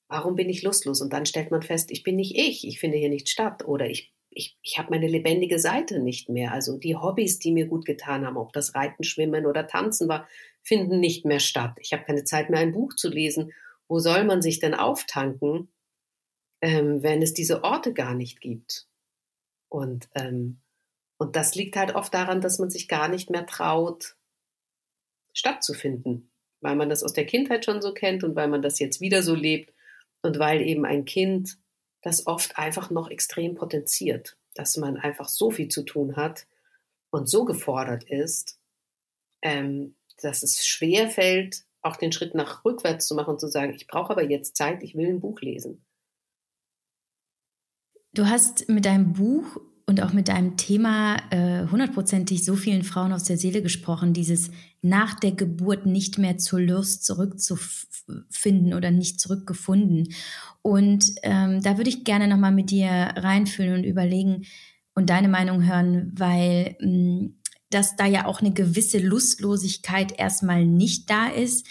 [0.08, 1.02] warum bin ich lustlos?
[1.02, 3.90] Und dann stellt man fest, ich bin nicht ich, ich finde hier nicht statt oder
[3.90, 6.52] ich, ich, ich habe meine lebendige Seite nicht mehr.
[6.52, 10.28] Also die Hobbys, die mir gut getan haben, ob das Reiten, Schwimmen oder Tanzen war,
[10.62, 11.78] finden nicht mehr statt.
[11.80, 13.54] Ich habe keine Zeit mehr, ein Buch zu lesen.
[13.88, 15.70] Wo soll man sich denn auftanken,
[16.62, 18.88] ähm, wenn es diese Orte gar nicht gibt?
[19.70, 20.60] Und, ähm,
[21.18, 24.18] und das liegt halt oft daran, dass man sich gar nicht mehr traut,
[25.34, 29.00] stattzufinden, weil man das aus der Kindheit schon so kennt und weil man das jetzt
[29.00, 29.74] wieder so lebt
[30.24, 31.58] und weil eben ein Kind
[32.06, 36.46] das oft einfach noch extrem potenziert, dass man einfach so viel zu tun hat
[37.10, 38.60] und so gefordert ist,
[39.42, 43.74] ähm, dass es schwer fällt, auch den Schritt nach rückwärts zu machen und zu sagen,
[43.74, 45.84] ich brauche aber jetzt Zeit, ich will ein Buch lesen.
[48.14, 53.14] Du hast mit deinem Buch und auch mit deinem Thema äh, hundertprozentig so vielen Frauen
[53.14, 54.50] aus der Seele gesprochen, dieses
[54.82, 60.14] nach der Geburt nicht mehr zur Lust zurückzufinden oder nicht zurückgefunden.
[60.64, 64.46] Und ähm, da würde ich gerne nochmal mit dir reinfühlen und überlegen
[64.96, 67.36] und deine Meinung hören, weil mh, mm,
[67.70, 71.68] dass da ja auch eine gewisse Lustlosigkeit erstmal nicht da ist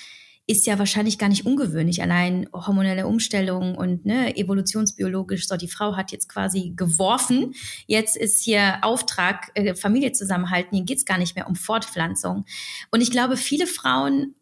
[0.46, 2.02] ist ja wahrscheinlich gar nicht ungewöhnlich.
[2.02, 7.54] Allein hormonelle Umstellungen und ne, evolutionsbiologisch, so die Frau hat jetzt quasi geworfen.
[7.86, 10.76] Jetzt ist hier Auftrag, äh, Familie zusammenhalten.
[10.76, 12.44] Hier geht's gar nicht mehr um Fortpflanzung.
[12.90, 14.34] Und ich glaube, viele Frauen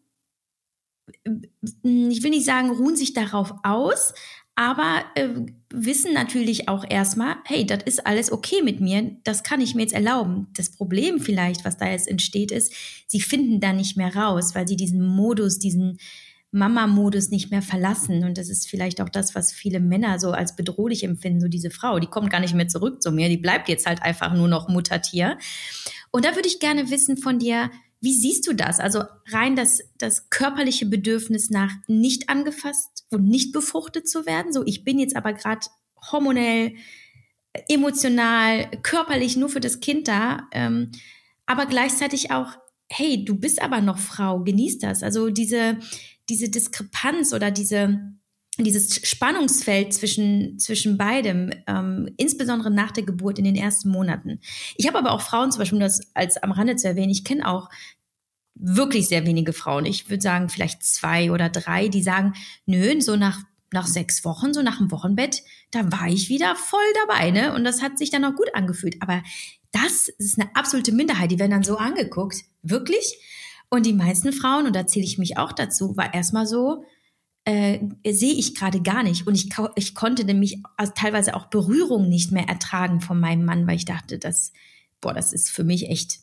[1.23, 1.31] äh,
[1.83, 4.13] ich will nicht sagen, ruhen sich darauf aus,
[4.55, 5.29] aber äh,
[5.71, 9.81] wissen natürlich auch erstmal, hey, das ist alles okay mit mir, das kann ich mir
[9.81, 10.47] jetzt erlauben.
[10.55, 12.73] Das Problem vielleicht, was da jetzt entsteht, ist,
[13.07, 15.97] sie finden da nicht mehr raus, weil sie diesen Modus, diesen
[16.51, 18.23] Mama-Modus nicht mehr verlassen.
[18.23, 21.71] Und das ist vielleicht auch das, was viele Männer so als bedrohlich empfinden, so diese
[21.71, 24.47] Frau, die kommt gar nicht mehr zurück zu mir, die bleibt jetzt halt einfach nur
[24.47, 25.39] noch Muttertier.
[26.11, 27.71] Und da würde ich gerne wissen von dir,
[28.03, 28.81] wie siehst du das?
[28.81, 34.51] Also rein das, das körperliche Bedürfnis nach nicht angefasst und nicht befruchtet zu werden.
[34.51, 35.65] So, ich bin jetzt aber gerade
[36.11, 36.75] hormonell,
[37.69, 40.49] emotional, körperlich nur für das Kind da.
[40.51, 40.91] Ähm,
[41.45, 42.57] aber gleichzeitig auch,
[42.91, 45.01] hey, du bist aber noch Frau, genieß das.
[45.01, 45.79] Also diese,
[46.27, 48.01] diese Diskrepanz oder diese,
[48.59, 54.39] dieses Spannungsfeld zwischen, zwischen beidem, ähm, insbesondere nach der Geburt in den ersten Monaten.
[54.75, 57.23] Ich habe aber auch Frauen, zum Beispiel, um das als am Rande zu erwähnen, ich
[57.23, 57.69] kenne auch
[58.55, 59.85] wirklich sehr wenige Frauen.
[59.85, 62.33] Ich würde sagen, vielleicht zwei oder drei, die sagen,
[62.65, 66.79] nö, so nach, nach sechs Wochen, so nach dem Wochenbett, da war ich wieder voll
[67.07, 67.53] dabei, ne?
[67.55, 69.01] Und das hat sich dann auch gut angefühlt.
[69.01, 69.23] Aber
[69.71, 71.31] das ist eine absolute Minderheit.
[71.31, 72.43] Die werden dann so angeguckt.
[72.61, 73.17] Wirklich?
[73.69, 76.85] Und die meisten Frauen, und da zähle ich mich auch dazu, war erstmal so,
[77.45, 79.27] äh, sehe ich gerade gar nicht.
[79.27, 80.61] Und ich, ich konnte nämlich
[80.95, 84.53] teilweise auch Berührung nicht mehr ertragen von meinem Mann, weil ich dachte, das,
[85.01, 86.19] boah, das ist für mich echt,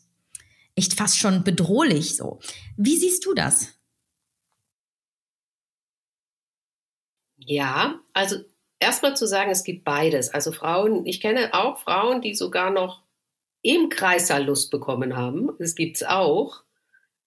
[0.75, 2.39] echt fast schon bedrohlich so.
[2.75, 3.69] Wie siehst du das?
[7.37, 8.37] Ja, also
[8.79, 10.29] erstmal zu sagen, es gibt beides.
[10.29, 13.03] Also Frauen, ich kenne auch Frauen, die sogar noch
[13.61, 15.51] im Kreissaal Lust bekommen haben.
[15.59, 16.63] Das gibt es auch.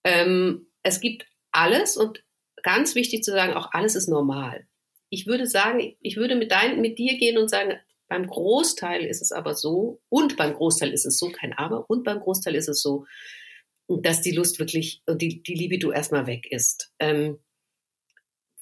[0.03, 2.24] Ähm, es gibt alles und
[2.65, 4.65] ganz wichtig zu sagen, auch alles ist normal.
[5.09, 7.75] Ich würde sagen, ich würde mit, dein, mit dir gehen und sagen,
[8.07, 12.03] beim Großteil ist es aber so, und beim Großteil ist es so, kein Aber, und
[12.03, 13.05] beim Großteil ist es so,
[13.87, 16.91] dass die Lust wirklich die, die Libido erstmal weg ist.
[16.97, 17.37] Ähm,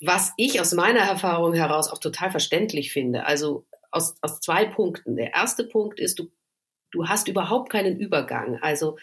[0.02, 5.16] was ich aus meiner Erfahrung heraus auch total verständlich finde, also aus, aus zwei Punkten.
[5.16, 6.30] Der erste Punkt ist, du,
[6.92, 8.60] du hast überhaupt keinen Übergang.
[8.62, 8.98] Also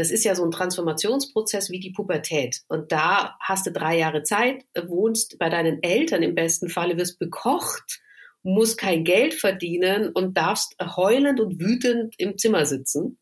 [0.00, 2.62] das ist ja so ein Transformationsprozess wie die Pubertät.
[2.68, 7.18] Und da hast du drei Jahre Zeit, wohnst bei deinen Eltern im besten Falle, wirst
[7.18, 8.00] bekocht
[8.42, 13.18] musst kein Geld verdienen und darfst heulend und wütend im Zimmer sitzen.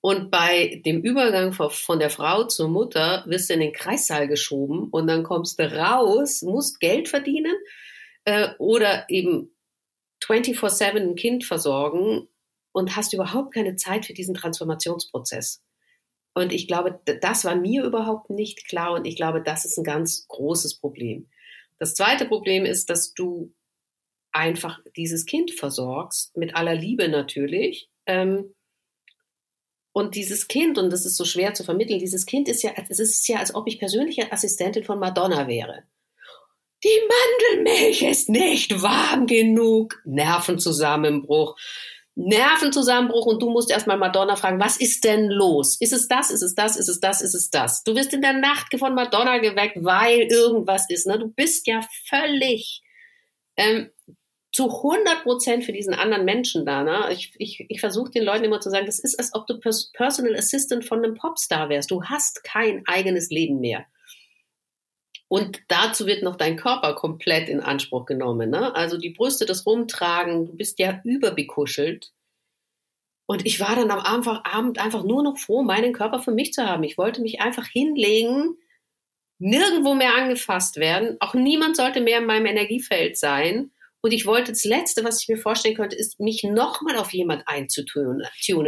[0.00, 4.88] Und bei dem Übergang von der Frau zur Mutter wirst du in den Kreissaal geschoben
[4.90, 7.54] und dann kommst du raus, musst Geld verdienen
[8.24, 9.54] äh, oder eben
[10.24, 12.28] 24-7 ein Kind versorgen
[12.72, 15.62] und hast überhaupt keine Zeit für diesen Transformationsprozess.
[16.34, 19.84] Und ich glaube, das war mir überhaupt nicht klar und ich glaube, das ist ein
[19.84, 21.28] ganz großes Problem.
[21.78, 23.52] Das zweite Problem ist, dass du
[24.32, 27.88] einfach dieses Kind versorgst, mit aller Liebe natürlich.
[28.06, 28.54] Ähm,
[29.92, 33.00] und dieses Kind, und das ist so schwer zu vermitteln, dieses Kind ist ja, es
[33.00, 35.84] ist ja, als ob ich persönliche Assistentin von Madonna wäre.
[36.84, 37.00] Die
[37.64, 40.00] Mandelmilch ist nicht warm genug.
[40.04, 41.56] Nervenzusammenbruch.
[42.18, 45.80] Nervenzusammenbruch und du musst erstmal Madonna fragen, was ist denn los?
[45.80, 46.32] Ist es das?
[46.32, 46.76] Ist es das?
[46.76, 47.22] Ist es das?
[47.22, 47.84] Ist es das?
[47.84, 51.06] Du wirst in der Nacht von Madonna geweckt, weil irgendwas ist.
[51.06, 51.16] Ne?
[51.20, 52.82] Du bist ja völlig
[53.56, 53.90] ähm,
[54.50, 56.82] zu 100 Prozent für diesen anderen Menschen da.
[56.82, 57.12] Ne?
[57.12, 60.34] Ich, ich, ich versuche den Leuten immer zu sagen, das ist, als ob du Personal
[60.34, 61.92] Assistant von einem Popstar wärst.
[61.92, 63.86] Du hast kein eigenes Leben mehr.
[65.28, 68.50] Und dazu wird noch dein Körper komplett in Anspruch genommen.
[68.50, 68.74] Ne?
[68.74, 72.12] Also die Brüste, das Rumtragen, du bist ja überbekuschelt.
[73.26, 76.64] Und ich war dann am Abend einfach nur noch froh, meinen Körper für mich zu
[76.64, 76.82] haben.
[76.82, 78.56] Ich wollte mich einfach hinlegen,
[79.38, 81.18] nirgendwo mehr angefasst werden.
[81.20, 83.70] Auch niemand sollte mehr in meinem Energiefeld sein.
[84.00, 87.46] Und ich wollte das Letzte, was ich mir vorstellen könnte, ist, mich nochmal auf jemand
[87.46, 88.22] einzutunen.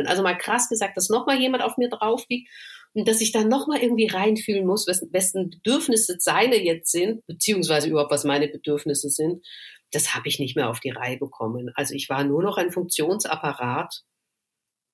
[0.07, 2.51] Also mal krass gesagt, dass nochmal jemand auf mir drauf liegt
[2.94, 7.88] und dass ich dann nochmal irgendwie reinfühlen muss, wessen, wessen Bedürfnisse seine jetzt sind, beziehungsweise
[7.88, 9.46] überhaupt was meine Bedürfnisse sind,
[9.92, 11.70] das habe ich nicht mehr auf die Reihe bekommen.
[11.74, 14.03] Also ich war nur noch ein Funktionsapparat.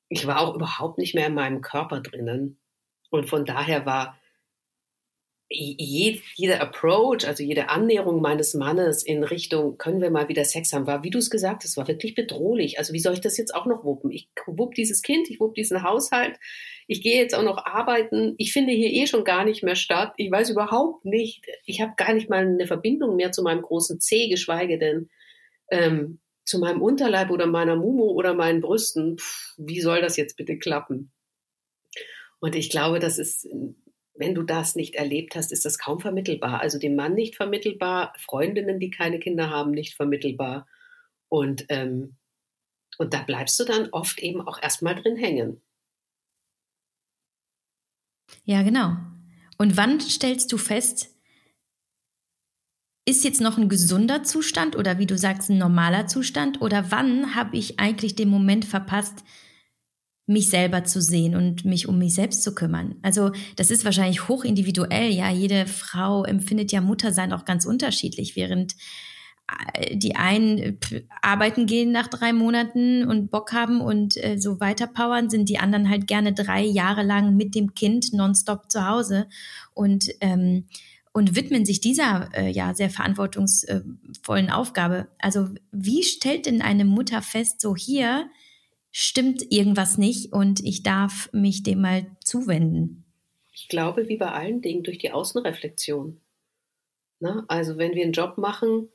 [0.09, 2.61] Ich war auch überhaupt nicht mehr in meinem Körper drinnen.
[3.11, 4.18] Und von daher war
[5.48, 10.87] jede Approach, also jede Annäherung meines Mannes in Richtung, können wir mal wieder Sex haben,
[10.88, 12.78] war, wie du es gesagt hast, war wirklich bedrohlich.
[12.78, 14.11] Also wie soll ich das jetzt auch noch wuppen?
[14.11, 16.38] Ich wupp dieses Kind, ich wupp diesen Haushalt,
[16.88, 18.35] ich gehe jetzt auch noch arbeiten.
[18.38, 20.14] Ich finde hier eh schon gar nicht mehr statt.
[20.16, 24.00] Ich weiß überhaupt nicht, ich habe gar nicht mal eine Verbindung mehr zu meinem großen
[24.00, 25.11] C, geschweige denn
[25.70, 29.18] ähm, zu meinem Unterleib oder meiner Mumu oder meinen Brüsten.
[29.18, 31.12] Pff, wie soll das jetzt bitte klappen?
[32.38, 33.48] Und ich glaube, das ist
[34.18, 36.61] wenn du das nicht erlebt hast, ist das kaum vermittelbar.
[36.61, 40.66] Also dem Mann nicht vermittelbar, Freundinnen, die keine Kinder haben, nicht vermittelbar.
[41.29, 42.16] Und, ähm,
[42.98, 45.61] und da bleibst du dann oft eben auch erstmal drin hängen.
[48.44, 48.96] Ja, genau.
[49.59, 51.14] Und wann stellst du fest,
[53.09, 56.61] ist jetzt noch ein gesunder Zustand oder wie du sagst, ein normaler Zustand?
[56.61, 59.24] Oder wann habe ich eigentlich den Moment verpasst,
[60.26, 62.96] mich selber zu sehen und mich um mich selbst zu kümmern.
[63.02, 65.10] Also das ist wahrscheinlich hochindividuell.
[65.10, 68.74] Ja, jede Frau empfindet ja Muttersein auch ganz unterschiedlich, während
[69.74, 70.78] äh, die einen
[71.22, 75.58] arbeiten gehen nach drei Monaten und Bock haben und äh, so weiter powern, sind die
[75.58, 79.28] anderen halt gerne drei Jahre lang mit dem Kind nonstop zu Hause
[79.74, 80.66] und ähm,
[81.12, 85.08] und widmen sich dieser äh, ja sehr verantwortungsvollen Aufgabe.
[85.18, 88.28] Also wie stellt denn eine Mutter fest, so hier
[88.98, 93.04] stimmt irgendwas nicht und ich darf mich dem mal zuwenden.
[93.52, 96.18] Ich glaube, wie bei allen Dingen, durch die Außenreflexion.
[97.20, 98.88] Na, also wenn wir einen Job machen,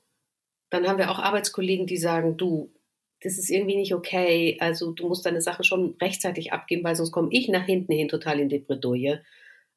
[0.71, 2.73] dann haben wir auch Arbeitskollegen, die sagen, du,
[3.21, 7.11] das ist irgendwie nicht okay, also du musst deine Sachen schon rechtzeitig abgeben, weil sonst
[7.11, 9.23] komme ich nach hinten hin total in die Bredouille.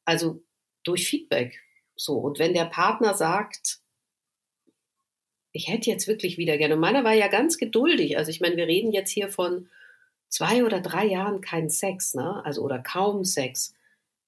[0.05, 0.41] Also
[0.83, 1.61] durch Feedback.
[1.95, 2.17] So.
[2.17, 3.77] Und wenn der Partner sagt,
[5.51, 8.57] ich hätte jetzt wirklich wieder gerne, und meiner war ja ganz geduldig, also ich meine,
[8.57, 9.69] wir reden jetzt hier von
[10.35, 12.43] zwei oder drei Jahren keinen Sex, ne?
[12.43, 13.73] Also oder kaum Sex.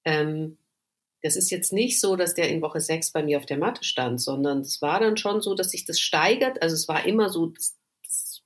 [0.06, 0.56] Ähm,
[1.22, 3.84] das ist jetzt nicht so, dass der in Woche sechs bei mir auf der Matte
[3.84, 6.62] stand, sondern es war dann schon so, dass sich das steigert.
[6.62, 7.76] Also es war immer so, dass,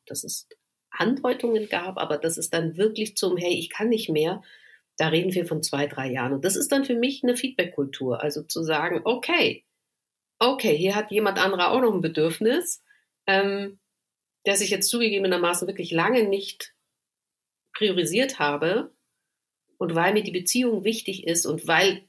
[0.07, 0.48] dass, es
[0.90, 4.42] Andeutungen gab, aber dass es dann wirklich zum, hey, ich kann nicht mehr,
[4.96, 6.33] da reden wir von zwei, drei Jahren.
[6.33, 8.22] Und das ist dann für mich eine Feedback-Kultur.
[8.22, 9.64] Also zu sagen, okay,
[10.38, 12.83] okay, hier hat jemand anderer auch noch ein Bedürfnis,
[13.27, 13.79] ähm,
[14.46, 16.71] der sich jetzt zugegebenermaßen wirklich lange nicht
[17.72, 18.92] priorisiert habe
[19.78, 22.06] und weil mir die Beziehung wichtig ist und weil,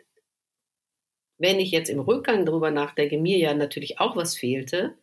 [1.37, 4.97] wenn ich jetzt im Rückgang darüber nachdenke, mir ja natürlich auch was fehlte,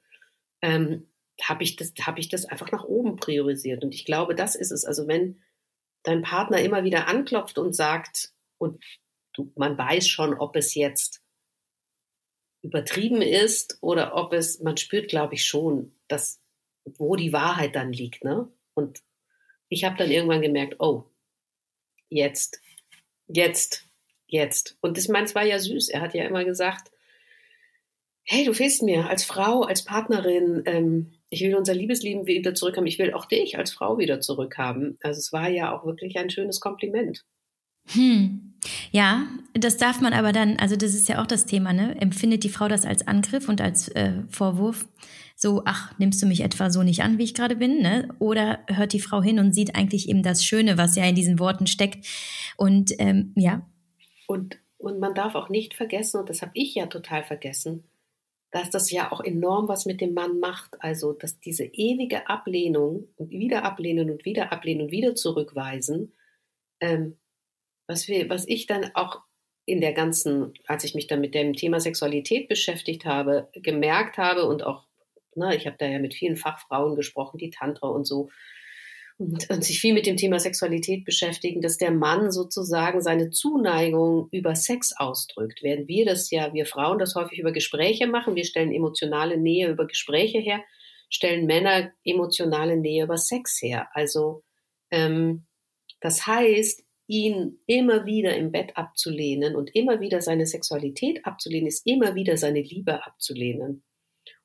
[0.62, 1.08] ähm,
[1.42, 3.82] habe ich, das, hab ich das einfach nach oben priorisiert.
[3.82, 4.84] Und ich glaube, das ist es.
[4.84, 5.42] Also wenn
[6.02, 8.82] dein Partner immer wieder anklopft und sagt, und
[9.34, 11.22] du, man weiß schon, ob es jetzt
[12.62, 16.40] übertrieben ist oder ob es, man spürt, glaube ich, schon, dass,
[16.84, 18.22] wo die Wahrheit dann liegt.
[18.22, 18.52] Ne?
[18.74, 19.02] Und
[19.70, 21.04] ich habe dann irgendwann gemerkt, oh,
[22.10, 22.60] jetzt,
[23.28, 23.86] jetzt,
[24.26, 24.76] jetzt.
[24.80, 25.88] Und ich meine, es war ja süß.
[25.88, 26.90] Er hat ja immer gesagt,
[28.24, 30.62] hey, du fehlst mir als Frau, als Partnerin.
[30.66, 32.88] Ähm, ich will unser Liebesleben wieder zurückhaben.
[32.88, 34.98] Ich will auch dich als Frau wieder zurückhaben.
[35.02, 37.24] Also es war ja auch wirklich ein schönes Kompliment.
[37.86, 38.54] Hm.
[38.90, 41.96] Ja, das darf man aber dann, also das ist ja auch das Thema, ne?
[42.00, 44.86] Empfindet die Frau das als Angriff und als äh, Vorwurf?
[45.42, 48.14] So, ach, nimmst du mich etwa so nicht an, wie ich gerade bin, ne?
[48.18, 51.38] Oder hört die Frau hin und sieht eigentlich eben das Schöne, was ja in diesen
[51.38, 52.06] Worten steckt.
[52.58, 53.66] Und ähm, ja.
[54.26, 57.90] Und, und man darf auch nicht vergessen, und das habe ich ja total vergessen,
[58.50, 60.76] dass das ja auch enorm was mit dem Mann macht.
[60.80, 66.12] Also, dass diese ewige Ablehnung und wieder ablehnen und wieder ablehnen und wieder zurückweisen,
[66.80, 67.16] ähm,
[67.88, 69.22] was, wir, was ich dann auch
[69.64, 74.44] in der ganzen, als ich mich dann mit dem Thema Sexualität beschäftigt habe, gemerkt habe
[74.44, 74.89] und auch,
[75.36, 78.30] na, ich habe da ja mit vielen Fachfrauen gesprochen, die Tantra und so,
[79.18, 84.28] und, und, sich viel mit dem Thema Sexualität beschäftigen, dass der Mann sozusagen seine Zuneigung
[84.32, 85.62] über Sex ausdrückt.
[85.62, 89.68] Während wir das ja, wir Frauen das häufig über Gespräche machen, wir stellen emotionale Nähe
[89.68, 90.64] über Gespräche her,
[91.10, 93.88] stellen Männer emotionale Nähe über Sex her.
[93.92, 94.42] Also
[94.90, 95.44] ähm,
[96.00, 101.86] das heißt, ihn immer wieder im Bett abzulehnen und immer wieder seine Sexualität abzulehnen, ist
[101.86, 103.82] immer wieder seine Liebe abzulehnen.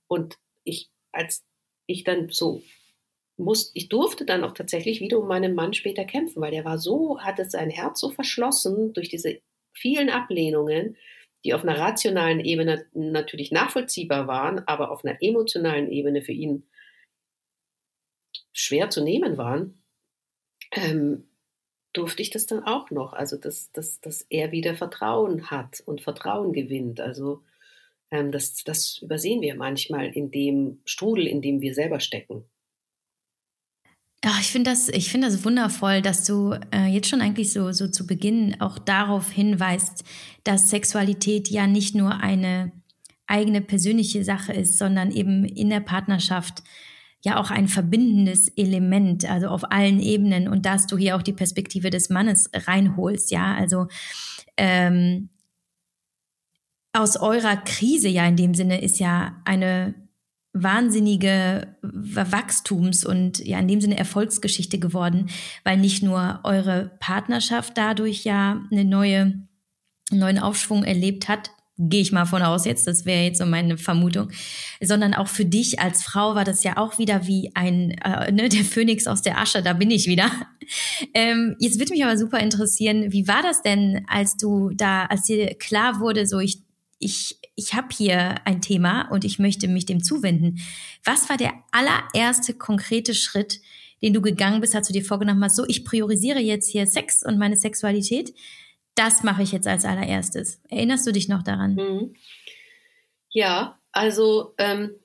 [0.07, 1.45] Und ich, als
[1.87, 2.61] ich dann so
[3.37, 6.77] muss, ich durfte dann auch tatsächlich wieder um meinen Mann später kämpfen, weil der war
[6.77, 9.39] so, hatte sein Herz so verschlossen durch diese
[9.73, 10.97] vielen Ablehnungen,
[11.43, 16.67] die auf einer rationalen Ebene natürlich nachvollziehbar waren, aber auf einer emotionalen Ebene für ihn
[18.53, 19.83] schwer zu nehmen waren.
[20.71, 21.27] Ähm,
[21.93, 23.13] durfte ich das dann auch noch.
[23.13, 26.99] Also, dass, dass, dass er wieder Vertrauen hat und Vertrauen gewinnt.
[26.99, 27.43] Also,
[28.15, 32.45] ähm, das, das übersehen wir manchmal in dem Strudel, in dem wir selber stecken.
[34.27, 37.87] Ach, ich finde das, ich das wundervoll, dass du äh, jetzt schon eigentlich so, so
[37.87, 40.03] zu Beginn auch darauf hinweist,
[40.43, 42.71] dass Sexualität ja nicht nur eine
[43.27, 46.63] eigene persönliche Sache ist, sondern eben in der Partnerschaft
[47.23, 51.33] ja auch ein verbindendes Element, also auf allen Ebenen und dass du hier auch die
[51.33, 53.87] Perspektive des Mannes reinholst, ja, also
[54.57, 55.29] ähm,
[56.95, 59.95] aus eurer Krise ja in dem Sinne ist ja eine
[60.53, 65.29] wahnsinnige Wachstums- und ja in dem Sinne Erfolgsgeschichte geworden,
[65.63, 69.21] weil nicht nur eure Partnerschaft dadurch ja eine neue,
[70.11, 73.45] einen neuen Aufschwung erlebt hat, gehe ich mal von aus jetzt, das wäre jetzt so
[73.45, 74.29] meine Vermutung,
[74.81, 78.47] sondern auch für dich als Frau war das ja auch wieder wie ein, äh, ne,
[78.47, 80.31] der Phönix aus der Asche, da bin ich wieder.
[81.13, 85.23] Ähm, jetzt würde mich aber super interessieren, wie war das denn, als du da, als
[85.23, 86.64] dir klar wurde, so ich,
[86.99, 90.59] ich, ich habe hier ein Thema und ich möchte mich dem zuwenden.
[91.03, 93.59] Was war der allererste konkrete Schritt,
[94.01, 97.23] den du gegangen bist, als du dir vorgenommen hast, so ich priorisiere jetzt hier Sex
[97.23, 98.33] und meine Sexualität?
[98.95, 100.61] das mache ich jetzt als allererstes.
[100.69, 101.75] Erinnerst du dich noch daran?
[101.75, 102.15] Mhm.
[103.29, 104.95] Ja, also ähm,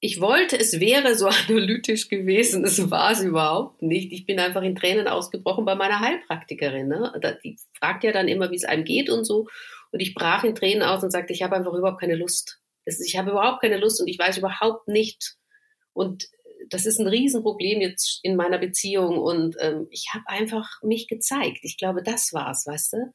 [0.00, 4.12] ich wollte, es wäre so analytisch gewesen, es war es überhaupt nicht.
[4.12, 6.88] Ich bin einfach in Tränen ausgebrochen bei meiner Heilpraktikerin.
[6.88, 7.38] Ne?
[7.42, 9.48] Die fragt ja dann immer, wie es einem geht und so.
[9.90, 12.60] Und ich brach in Tränen aus und sagte, ich habe einfach überhaupt keine Lust.
[12.84, 15.36] Ich habe überhaupt keine Lust und ich weiß überhaupt nicht.
[15.92, 16.28] Und
[16.70, 21.60] das ist ein Riesenproblem jetzt in meiner Beziehung und ähm, ich habe einfach mich gezeigt.
[21.62, 23.14] Ich glaube, das war's, weißt du?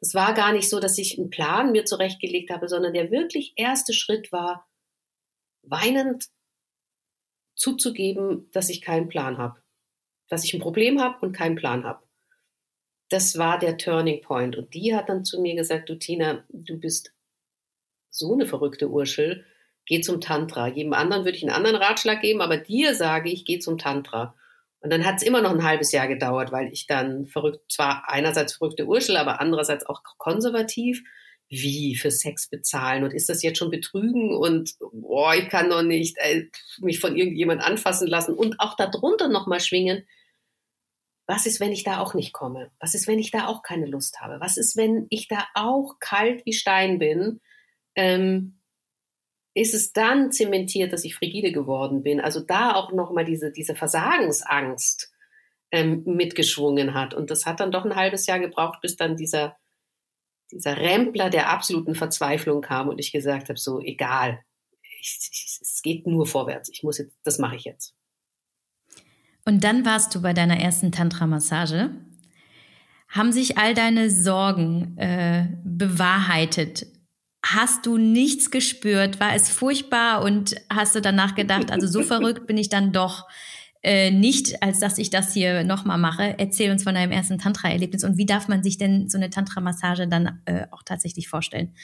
[0.00, 3.54] Das war gar nicht so, dass ich einen Plan mir zurechtgelegt habe, sondern der wirklich
[3.56, 4.66] erste Schritt war,
[5.62, 6.26] weinend
[7.54, 9.60] zuzugeben, dass ich keinen Plan habe,
[10.28, 12.05] dass ich ein Problem habe und keinen Plan habe.
[13.08, 14.56] Das war der Turning Point.
[14.56, 17.12] Und die hat dann zu mir gesagt, du Tina, du bist
[18.10, 19.44] so eine verrückte Urschel
[19.86, 20.68] geh zum Tantra.
[20.68, 24.34] Jedem anderen würde ich einen anderen Ratschlag geben, aber dir sage ich, geh zum Tantra.
[24.80, 28.04] Und dann hat es immer noch ein halbes Jahr gedauert, weil ich dann verrückt, zwar
[28.08, 31.02] einerseits verrückte Urschel, aber andererseits auch konservativ,
[31.48, 35.82] wie für Sex bezahlen und ist das jetzt schon Betrügen und boah, ich kann doch
[35.82, 36.46] nicht äh,
[36.80, 40.04] mich von irgendjemand anfassen lassen und auch darunter nochmal schwingen.
[41.26, 42.70] Was ist, wenn ich da auch nicht komme?
[42.78, 44.40] Was ist, wenn ich da auch keine Lust habe?
[44.40, 47.40] Was ist, wenn ich da auch kalt wie Stein bin?
[47.96, 48.60] Ähm,
[49.54, 52.20] ist es dann zementiert, dass ich frigide geworden bin.
[52.20, 55.10] Also da auch nochmal diese, diese Versagensangst
[55.72, 57.14] ähm, mitgeschwungen hat.
[57.14, 59.56] Und das hat dann doch ein halbes Jahr gebraucht, bis dann dieser,
[60.52, 64.40] dieser Rempler der absoluten Verzweiflung kam und ich gesagt habe, so egal,
[65.00, 66.68] ich, ich, es geht nur vorwärts.
[66.68, 67.94] Ich muss jetzt, das mache ich jetzt.
[69.46, 71.90] Und dann warst du bei deiner ersten Tantra-Massage.
[73.08, 76.86] Haben sich all deine Sorgen äh, bewahrheitet?
[77.54, 79.20] hast du nichts gespürt?
[79.20, 83.28] War es furchtbar und hast du danach gedacht, also so verrückt bin ich dann doch
[83.82, 86.34] äh, nicht, als dass ich das hier nochmal mache?
[86.38, 90.08] Erzähl uns von deinem ersten Tantra-Erlebnis und wie darf man sich denn so eine Tantra-Massage
[90.08, 91.74] dann äh, auch tatsächlich vorstellen?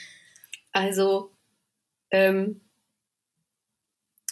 [0.73, 1.31] Also,
[2.11, 2.61] ähm,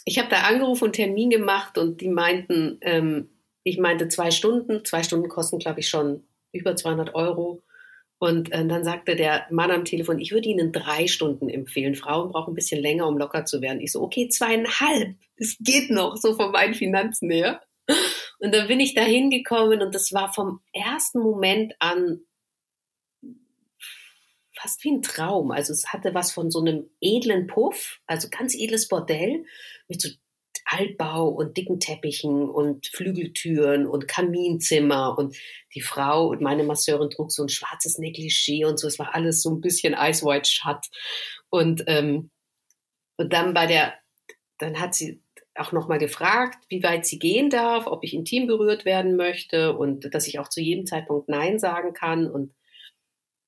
[0.04, 3.28] ich habe da angerufen und Termin gemacht und die meinten, ähm,
[3.64, 4.84] ich meinte zwei Stunden.
[4.84, 7.62] Zwei Stunden kosten, glaube ich, schon über 200 Euro.
[8.18, 11.94] Und äh, dann sagte der Mann am Telefon, ich würde Ihnen drei Stunden empfehlen.
[11.94, 13.80] Frauen brauchen ein bisschen länger, um locker zu werden.
[13.80, 15.16] Ich so, okay, zweieinhalb.
[15.36, 17.60] Es geht noch, so von meinen Finanzen her.
[18.38, 22.20] Und dann bin ich da hingekommen und das war vom ersten Moment an
[24.62, 25.50] fast wie ein Traum.
[25.50, 29.44] Also es hatte was von so einem edlen Puff, also ganz edles Bordell
[29.88, 30.08] mit so
[30.64, 35.36] Altbau und dicken Teppichen und Flügeltüren und Kaminzimmer und
[35.74, 38.86] die Frau und meine Masseurin trug so ein schwarzes Negligé und so.
[38.86, 40.86] Es war alles so ein bisschen Ice White Shut.
[41.50, 42.30] Und, ähm,
[43.16, 43.94] und dann bei der,
[44.58, 45.20] dann hat sie
[45.54, 50.14] auch nochmal gefragt, wie weit sie gehen darf, ob ich intim berührt werden möchte und
[50.14, 52.30] dass ich auch zu jedem Zeitpunkt Nein sagen kann.
[52.30, 52.54] Und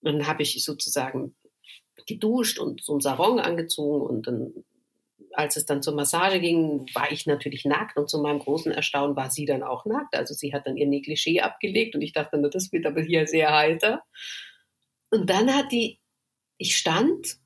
[0.04, 1.34] dann habe ich sozusagen
[2.06, 4.64] geduscht und so einen Sarong angezogen und dann,
[5.32, 9.16] als es dann zur Massage ging, war ich natürlich nackt und zu meinem großen Erstaunen
[9.16, 10.14] war sie dann auch nackt.
[10.14, 13.26] Also sie hat dann ihr Negligé abgelegt und ich dachte, na, das wird aber hier
[13.26, 14.02] sehr heiter.
[15.10, 16.00] Und dann hat die,
[16.58, 17.38] ich stand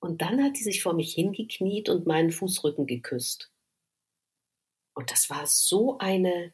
[0.00, 3.50] und dann hat sie sich vor mich hingekniet und meinen Fußrücken geküsst.
[4.94, 6.52] Und das war so eine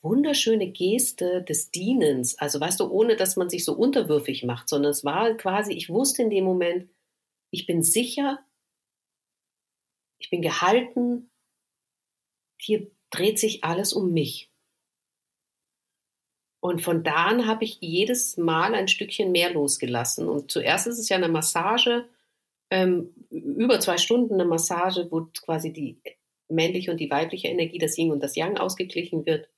[0.00, 2.38] wunderschöne Geste des Dienens.
[2.38, 5.88] Also weißt du, ohne dass man sich so unterwürfig macht, sondern es war quasi, ich
[5.88, 6.88] wusste in dem Moment,
[7.50, 8.38] ich bin sicher,
[10.18, 11.30] ich bin gehalten,
[12.60, 14.50] hier dreht sich alles um mich.
[16.60, 20.28] Und von da an habe ich jedes Mal ein Stückchen mehr losgelassen.
[20.28, 22.08] Und zuerst ist es ja eine Massage,
[22.70, 26.00] ähm, über zwei Stunden eine Massage, wo quasi die
[26.48, 29.48] männliche und die weibliche Energie, das Yin und das Yang ausgeglichen wird.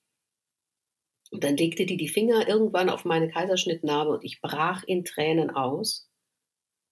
[1.31, 5.51] Und dann legte die die Finger irgendwann auf meine Kaiserschnittnarbe und ich brach in Tränen
[5.51, 6.09] aus.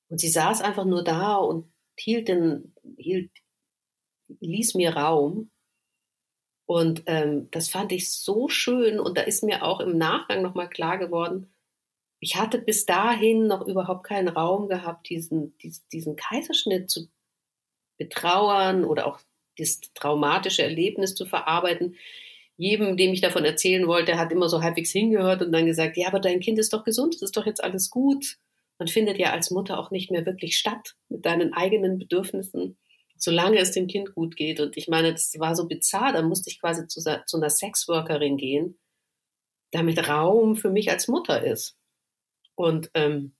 [0.08, 3.30] Und sie saß einfach nur da und hielt den, hielt,
[4.40, 5.50] ließ mir Raum.
[6.66, 9.00] Und ähm, das fand ich so schön.
[9.00, 11.52] Und da ist mir auch im Nachgang nochmal klar geworden,
[12.20, 17.08] ich hatte bis dahin noch überhaupt keinen Raum gehabt, diesen, diesen, diesen Kaiserschnitt zu
[17.96, 19.20] betrauern oder auch
[19.56, 21.96] das traumatische Erlebnis zu verarbeiten
[22.58, 26.08] jedem, dem ich davon erzählen wollte, hat immer so halbwegs hingehört und dann gesagt, ja,
[26.08, 28.36] aber dein Kind ist doch gesund, es ist doch jetzt alles gut.
[28.78, 32.76] Man findet ja als Mutter auch nicht mehr wirklich statt mit deinen eigenen Bedürfnissen,
[33.16, 34.58] solange es dem Kind gut geht.
[34.58, 38.36] Und ich meine, das war so bizarr, da musste ich quasi zu, zu einer Sexworkerin
[38.36, 38.76] gehen,
[39.70, 41.76] damit Raum für mich als Mutter ist.
[42.56, 43.36] Und, ähm,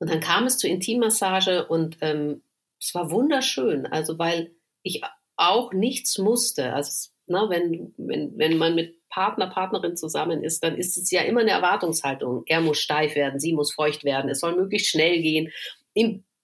[0.00, 2.42] und dann kam es zur Intimmassage und ähm,
[2.80, 5.02] es war wunderschön, also weil ich
[5.36, 6.72] auch nichts musste.
[6.72, 7.46] Also Ne?
[7.48, 11.50] Wenn, wenn, wenn man mit Partner, Partnerin zusammen ist, dann ist es ja immer eine
[11.50, 12.44] Erwartungshaltung.
[12.46, 15.52] Er muss steif werden, sie muss feucht werden, es soll möglichst schnell gehen.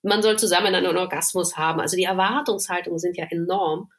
[0.02, 1.80] Man soll zusammen einen Orgasmus haben.
[1.80, 3.90] Also die Erwartungshaltungen sind ja enorm.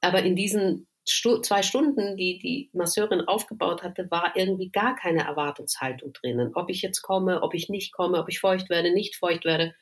[0.00, 5.26] Aber in diesen Stu zwei Stunden, die die Masseurin aufgebaut hatte, war irgendwie gar keine
[5.26, 6.52] Erwartungshaltung drinnen.
[6.54, 9.74] Ob ich jetzt komme, ob ich nicht komme, ob ich feucht werde, nicht feucht werde,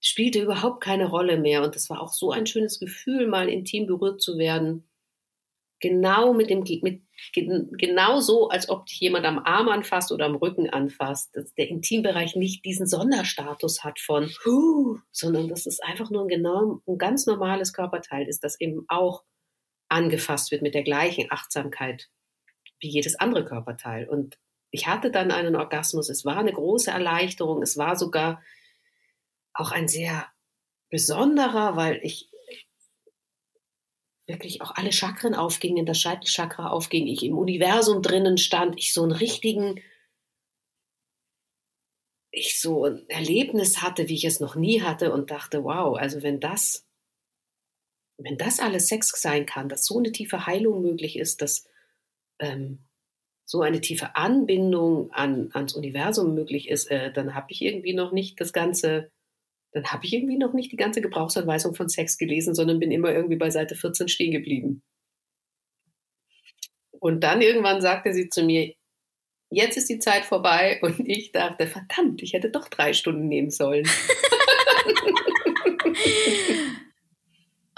[0.00, 1.62] spielte überhaupt keine Rolle mehr.
[1.62, 4.86] Und das war auch so ein schönes Gefühl, mal intim berührt zu werden
[5.80, 7.02] genau mit dem, mit,
[7.34, 11.68] genau so, als ob dich jemand am Arm anfasst oder am Rücken anfasst, dass der
[11.68, 14.30] Intimbereich nicht diesen Sonderstatus hat von,
[15.12, 19.24] sondern dass es einfach nur ein, genau, ein ganz normales Körperteil ist, das eben auch
[19.88, 22.08] angefasst wird mit der gleichen Achtsamkeit
[22.78, 24.08] wie jedes andere Körperteil.
[24.08, 24.38] Und
[24.70, 26.08] ich hatte dann einen Orgasmus.
[26.08, 27.62] Es war eine große Erleichterung.
[27.62, 28.42] Es war sogar
[29.54, 30.26] auch ein sehr
[30.90, 32.30] besonderer, weil ich
[34.26, 39.02] wirklich auch alle Chakren aufgingen, das Scheitelchakra aufging, ich im Universum drinnen stand, ich so
[39.02, 39.80] einen richtigen,
[42.32, 46.22] ich so ein Erlebnis hatte, wie ich es noch nie hatte und dachte, wow, also
[46.22, 46.86] wenn das,
[48.18, 51.66] wenn das alles Sex sein kann, dass so eine tiefe Heilung möglich ist, dass
[52.40, 52.84] ähm,
[53.44, 58.10] so eine tiefe Anbindung an, ans Universum möglich ist, äh, dann habe ich irgendwie noch
[58.10, 59.12] nicht das ganze
[59.76, 63.12] dann habe ich irgendwie noch nicht die ganze Gebrauchsanweisung von Sex gelesen, sondern bin immer
[63.12, 64.82] irgendwie bei Seite 14 stehen geblieben.
[66.98, 68.72] Und dann irgendwann sagte sie zu mir,
[69.50, 73.50] jetzt ist die Zeit vorbei und ich dachte, verdammt, ich hätte doch drei Stunden nehmen
[73.50, 73.86] sollen.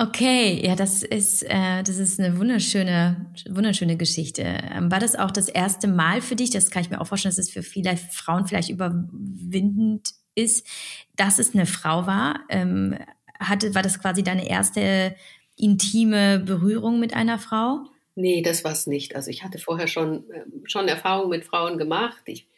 [0.01, 4.42] Okay, ja, das ist, äh, das ist eine wunderschöne, wunderschöne Geschichte.
[4.42, 6.51] Ähm, war das auch das erste Mal für dich?
[6.51, 10.66] Das kann ich mir auch vorstellen, dass es für viele Frauen vielleicht überwindend ist,
[11.16, 12.41] dass es eine Frau war.
[12.49, 12.99] Ähm,
[13.39, 15.14] hatte, war das quasi deine erste
[15.57, 17.84] intime Berührung mit einer Frau?
[18.14, 19.14] Nee, das war es nicht.
[19.14, 22.22] Also ich hatte vorher schon, ähm, schon Erfahrungen mit Frauen gemacht.
[22.26, 22.49] Ich,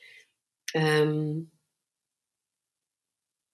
[0.74, 1.50] ähm,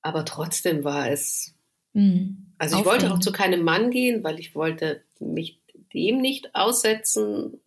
[0.02, 1.56] aber trotzdem war es
[1.96, 2.52] Mhm.
[2.58, 5.62] Also ich wollte auch zu keinem Mann gehen, weil ich wollte mich
[5.94, 7.58] dem nicht aussetzen.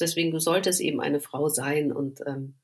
[0.00, 1.92] Deswegen sollte es eben eine Frau sein.
[1.92, 2.54] Und ähm,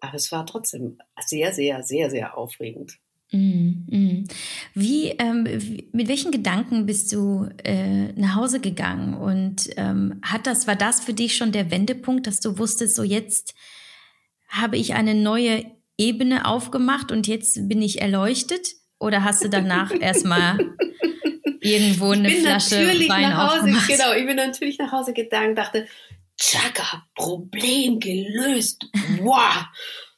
[0.00, 2.98] aber es war trotzdem sehr, sehr, sehr, sehr aufregend.
[3.32, 4.24] Mm, mm.
[4.74, 5.44] Wie, ähm,
[5.92, 9.14] mit welchen Gedanken bist du äh, nach Hause gegangen?
[9.14, 13.02] Und ähm, hat das, war das für dich schon der Wendepunkt, dass du wusstest, so
[13.02, 13.54] jetzt
[14.48, 15.64] habe ich eine neue
[15.96, 18.74] Ebene aufgemacht und jetzt bin ich erleuchtet?
[18.98, 20.58] Oder hast du danach erstmal
[21.60, 22.76] irgendwo eine Flasche
[23.08, 23.88] Wein nach Hause, aufgemacht?
[23.88, 25.86] Genau, ich bin natürlich nach Hause gegangen, dachte,
[26.40, 28.82] Chaka, Problem gelöst.
[29.20, 29.66] Wow.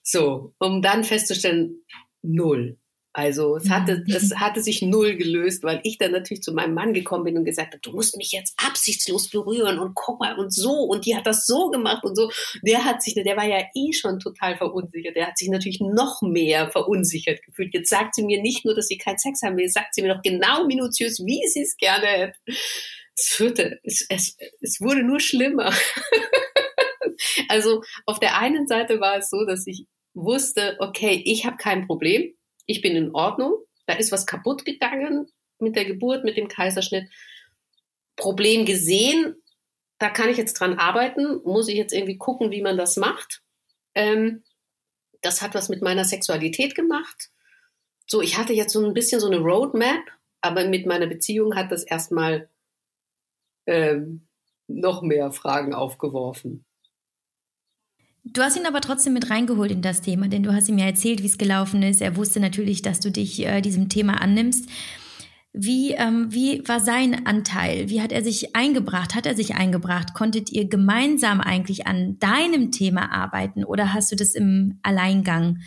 [0.03, 1.85] So, um dann festzustellen,
[2.23, 2.79] null.
[3.15, 4.15] Also es hatte, mhm.
[4.15, 7.45] es hatte sich null gelöst, weil ich dann natürlich zu meinem Mann gekommen bin und
[7.45, 11.15] gesagt habe, du musst mich jetzt absichtslos berühren und guck mal und so und die
[11.15, 12.31] hat das so gemacht und so.
[12.63, 15.15] Der hat sich, der war ja eh schon total verunsichert.
[15.15, 17.75] Der hat sich natürlich noch mehr verunsichert gefühlt.
[17.75, 20.15] Jetzt sagt sie mir nicht nur, dass sie keinen Sex haben will, sagt sie mir
[20.15, 22.39] noch genau minutiös, wie sie es gerne hätte.
[23.17, 25.73] Es führte, es, es, es wurde nur schlimmer.
[27.49, 31.87] also auf der einen Seite war es so, dass ich wusste, okay, ich habe kein
[31.87, 32.35] Problem
[32.67, 33.57] ich bin in Ordnung,
[33.87, 35.27] da ist was kaputt gegangen
[35.59, 37.09] mit der Geburt, mit dem Kaiserschnitt.
[38.17, 39.37] Problem gesehen,
[39.99, 43.43] da kann ich jetzt dran arbeiten, muss ich jetzt irgendwie gucken, wie man das macht.
[43.95, 44.43] Ähm,
[45.21, 47.31] das hat was mit meiner Sexualität gemacht.
[48.07, 50.03] So, ich hatte jetzt so ein bisschen so eine Roadmap,
[50.41, 52.49] aber mit meiner Beziehung hat das erstmal
[53.67, 54.27] ähm,
[54.69, 56.65] noch mehr Fragen aufgeworfen.
[58.25, 60.87] Du hast ihn aber trotzdem mit reingeholt in das Thema, denn du hast ihm ja
[60.87, 62.01] erzählt, wie es gelaufen ist.
[62.01, 64.69] Er wusste natürlich, dass du dich äh, diesem Thema annimmst.
[65.53, 67.91] Wie, ähm, wie war sein Anteil?
[67.91, 69.15] Wie hat er sich eingebracht?
[69.15, 70.15] Hat er sich eingebracht?
[70.15, 75.59] Konntet ihr gemeinsam eigentlich an deinem Thema arbeiten oder hast du das im Alleingang,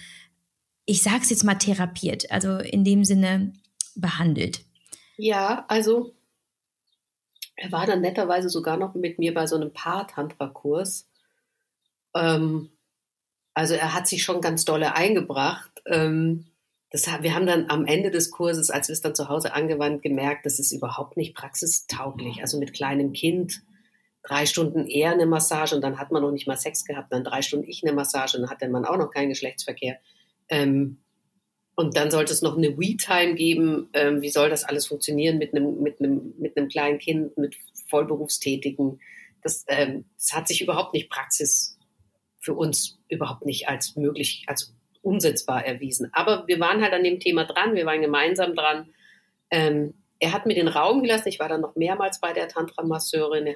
[0.85, 3.53] ich sag's jetzt mal, therapiert, also in dem Sinne
[3.95, 4.61] behandelt?
[5.17, 6.15] Ja, also
[7.55, 11.07] er war dann netterweise sogar noch mit mir bei so einem Paar-Tantra-Kurs
[12.15, 12.69] ähm,
[13.53, 15.71] also er hat sich schon ganz dolle eingebracht.
[15.85, 16.47] Ähm,
[16.89, 20.01] das, wir haben dann am Ende des Kurses, als wir es dann zu Hause angewandt,
[20.01, 22.41] gemerkt, das ist überhaupt nicht praxistauglich.
[22.41, 23.61] Also mit kleinem Kind
[24.23, 27.23] drei Stunden eher eine Massage und dann hat man noch nicht mal Sex gehabt, dann
[27.23, 29.99] drei Stunden ich eine Massage und dann hat Mann auch noch keinen Geschlechtsverkehr.
[30.49, 30.97] Ähm,
[31.75, 33.89] und dann sollte es noch eine We-Time geben.
[33.93, 37.57] Ähm, wie soll das alles funktionieren mit einem, mit einem, mit einem kleinen Kind, mit
[37.89, 38.99] Vollberufstätigen?
[39.41, 41.77] Das, ähm, das hat sich überhaupt nicht praxis
[42.39, 46.09] für uns überhaupt nicht als möglich, als umsetzbar erwiesen.
[46.13, 48.89] Aber wir waren halt an dem Thema dran, wir waren gemeinsam dran.
[49.51, 53.55] Ähm, er hat mir den Raum gelassen, ich war dann noch mehrmals bei der Tantra-Masseurin.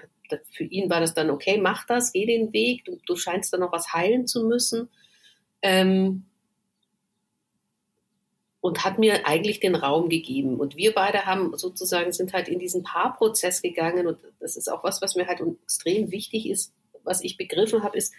[0.51, 3.57] Für ihn war das dann, okay, mach das, geh den Weg, du, du scheinst da
[3.57, 4.89] noch was heilen zu müssen.
[5.61, 6.25] Ähm,
[8.61, 10.59] und hat mir eigentlich den Raum gegeben.
[10.59, 14.07] Und wir beide haben sozusagen, sind halt in diesen Paarprozess gegangen.
[14.07, 17.97] Und das ist auch was, was mir halt extrem wichtig ist, was ich begriffen habe,
[17.97, 18.13] ist,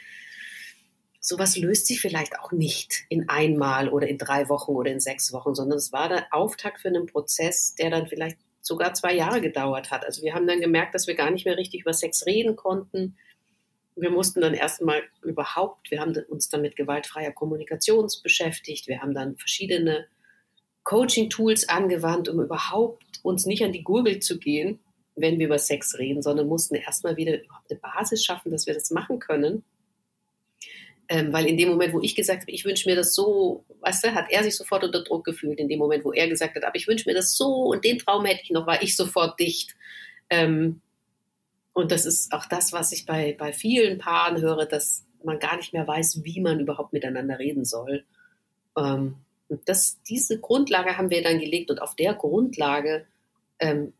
[1.20, 5.32] sowas löst sich vielleicht auch nicht in einmal oder in drei Wochen oder in sechs
[5.34, 9.42] Wochen, sondern es war der Auftakt für einen Prozess, der dann vielleicht sogar zwei Jahre
[9.42, 10.06] gedauert hat.
[10.06, 13.16] Also wir haben dann gemerkt, dass wir gar nicht mehr richtig über Sex reden konnten.
[13.96, 18.88] Wir mussten dann erstmal überhaupt, wir haben uns dann mit gewaltfreier Kommunikation beschäftigt.
[18.88, 20.06] Wir haben dann verschiedene
[20.90, 24.80] Coaching-Tools angewandt, um überhaupt uns nicht an die Gurgel zu gehen,
[25.14, 28.74] wenn wir über Sex reden, sondern mussten erstmal wieder überhaupt eine Basis schaffen, dass wir
[28.74, 29.62] das machen können.
[31.08, 34.02] Ähm, weil in dem Moment, wo ich gesagt habe, ich wünsche mir das so, weißt
[34.02, 35.60] du, hat er sich sofort unter Druck gefühlt.
[35.60, 37.98] In dem Moment, wo er gesagt hat, aber ich wünsche mir das so und den
[37.98, 39.76] Traum hätte ich noch, war ich sofort dicht.
[40.28, 40.80] Ähm,
[41.72, 45.56] und das ist auch das, was ich bei, bei vielen Paaren höre, dass man gar
[45.56, 48.04] nicht mehr weiß, wie man überhaupt miteinander reden soll.
[48.76, 49.14] Ähm,
[49.50, 53.06] und das, diese Grundlage haben wir dann gelegt und auf der Grundlage
[53.58, 53.92] ähm,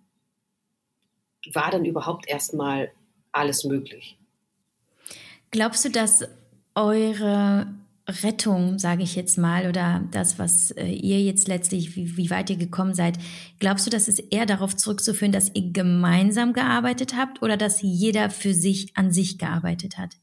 [1.53, 2.93] war dann überhaupt erstmal
[3.33, 4.17] alles möglich.
[5.51, 6.25] Glaubst du, dass
[6.77, 7.67] eure
[8.07, 12.51] Rettung, sage ich jetzt mal, oder das, was äh, ihr jetzt letztlich, wie, wie, weit
[12.51, 13.19] ihr gekommen seid,
[13.59, 18.31] glaubst du, dass es eher darauf zurückzuführen, dass ihr gemeinsam gearbeitet habt oder dass jeder
[18.31, 20.17] für sich an sich gearbeitet hat?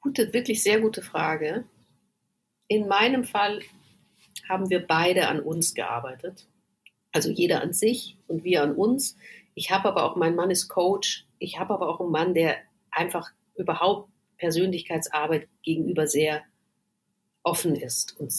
[0.00, 1.64] Gute, wirklich sehr gute Frage.
[2.70, 3.62] In meinem Fall
[4.48, 6.46] haben wir beide an uns gearbeitet.
[7.10, 9.16] Also jeder an sich und wir an uns.
[9.56, 11.26] Ich habe aber auch, mein Mann ist Coach.
[11.40, 12.58] Ich habe aber auch einen Mann, der
[12.92, 16.42] einfach überhaupt Persönlichkeitsarbeit gegenüber sehr
[17.42, 18.16] offen ist.
[18.20, 18.32] Und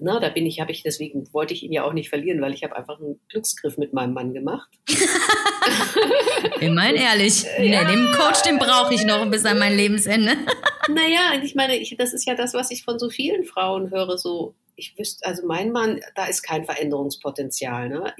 [0.00, 2.54] na, da bin ich, habe ich, deswegen wollte ich ihn ja auch nicht verlieren, weil
[2.54, 4.68] ich habe einfach einen Glücksgriff mit meinem Mann gemacht.
[6.60, 7.44] Immerhin ehrlich.
[7.58, 7.84] Ja.
[7.84, 10.32] Nee, den Coach, den brauche ich noch bis an mein Lebensende.
[10.88, 14.18] naja, ich meine, ich, das ist ja das, was ich von so vielen Frauen höre,
[14.18, 17.88] so, ich wüsste, also mein Mann, da ist kein Veränderungspotenzial.
[17.88, 18.14] Ne?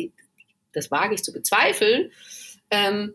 [0.73, 2.11] Das wage ich zu bezweifeln.
[2.71, 3.15] Ähm,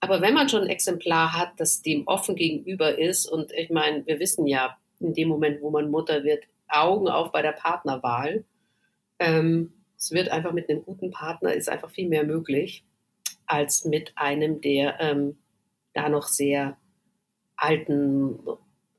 [0.00, 4.06] aber wenn man schon ein Exemplar hat, das dem offen gegenüber ist, und ich meine,
[4.06, 8.44] wir wissen ja, in dem Moment, wo man Mutter wird, Augen auf bei der Partnerwahl.
[9.18, 12.84] Ähm, es wird einfach mit einem guten Partner ist einfach viel mehr möglich
[13.46, 15.38] als mit einem, der ähm,
[15.92, 16.76] da noch sehr
[17.56, 18.38] alten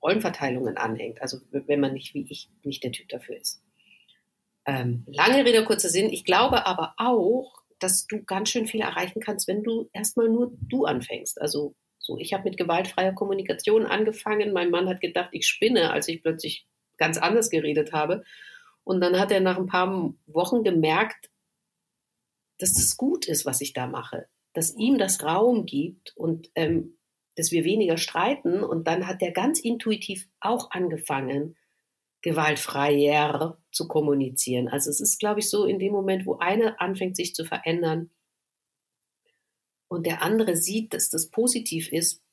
[0.02, 1.22] Rollenverteilungen anhängt.
[1.22, 3.62] Also wenn man nicht wie ich nicht der Typ dafür ist.
[4.66, 6.10] Ähm, lange Rede, kurzer Sinn.
[6.10, 10.54] Ich glaube aber auch, dass du ganz schön viel erreichen kannst, wenn du erstmal nur
[10.62, 11.42] du anfängst.
[11.42, 14.54] Also so, ich habe mit gewaltfreier Kommunikation angefangen.
[14.54, 16.68] Mein Mann hat gedacht, ich spinne, als ich plötzlich
[16.98, 18.24] ganz anders geredet habe.
[18.84, 21.30] Und dann hat er nach ein paar Wochen gemerkt,
[22.60, 26.98] dass es gut ist, was ich da mache, dass ihm das Raum gibt und ähm,
[27.36, 28.64] dass wir weniger streiten.
[28.64, 31.58] Und dann hat er ganz intuitiv auch angefangen,
[32.22, 34.68] gewaltfreier zu kommunizieren.
[34.68, 38.10] Also es ist, glaube ich, so in dem Moment, wo einer anfängt, sich zu verändern
[39.88, 42.24] und der andere sieht, dass das positiv ist,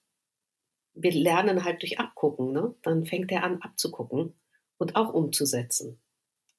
[0.95, 2.53] wir lernen halt durch Abgucken.
[2.53, 2.75] Ne?
[2.83, 4.35] Dann fängt er an, abzugucken
[4.83, 6.01] und auch umzusetzen.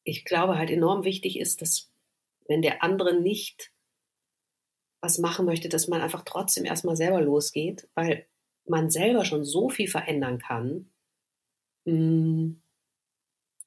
[0.04, 1.92] Ich glaube halt enorm wichtig ist, dass
[2.48, 3.72] wenn der andere nicht
[5.02, 8.26] was machen möchte, dass man einfach trotzdem erstmal selber losgeht, weil
[8.66, 10.90] man selber schon so viel verändern kann.
[11.84, 12.54] Mm,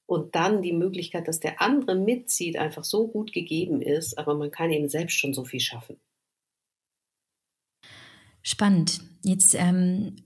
[0.07, 4.50] und dann die Möglichkeit, dass der andere mitzieht, einfach so gut gegeben ist, aber man
[4.50, 6.00] kann eben selbst schon so viel schaffen.
[8.42, 9.02] Spannend.
[9.22, 10.16] Jetzt ähm,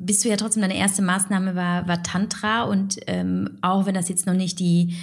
[0.00, 4.08] bist du ja trotzdem, deine erste Maßnahme war, war Tantra und ähm, auch wenn das
[4.08, 4.96] jetzt noch nicht die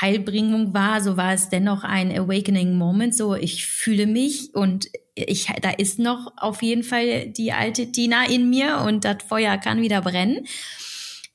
[0.00, 3.14] Heilbringung war, so war es dennoch ein Awakening Moment.
[3.14, 8.26] So, ich fühle mich und ich, da ist noch auf jeden Fall die alte Tina
[8.28, 10.46] in mir und das Feuer kann wieder brennen.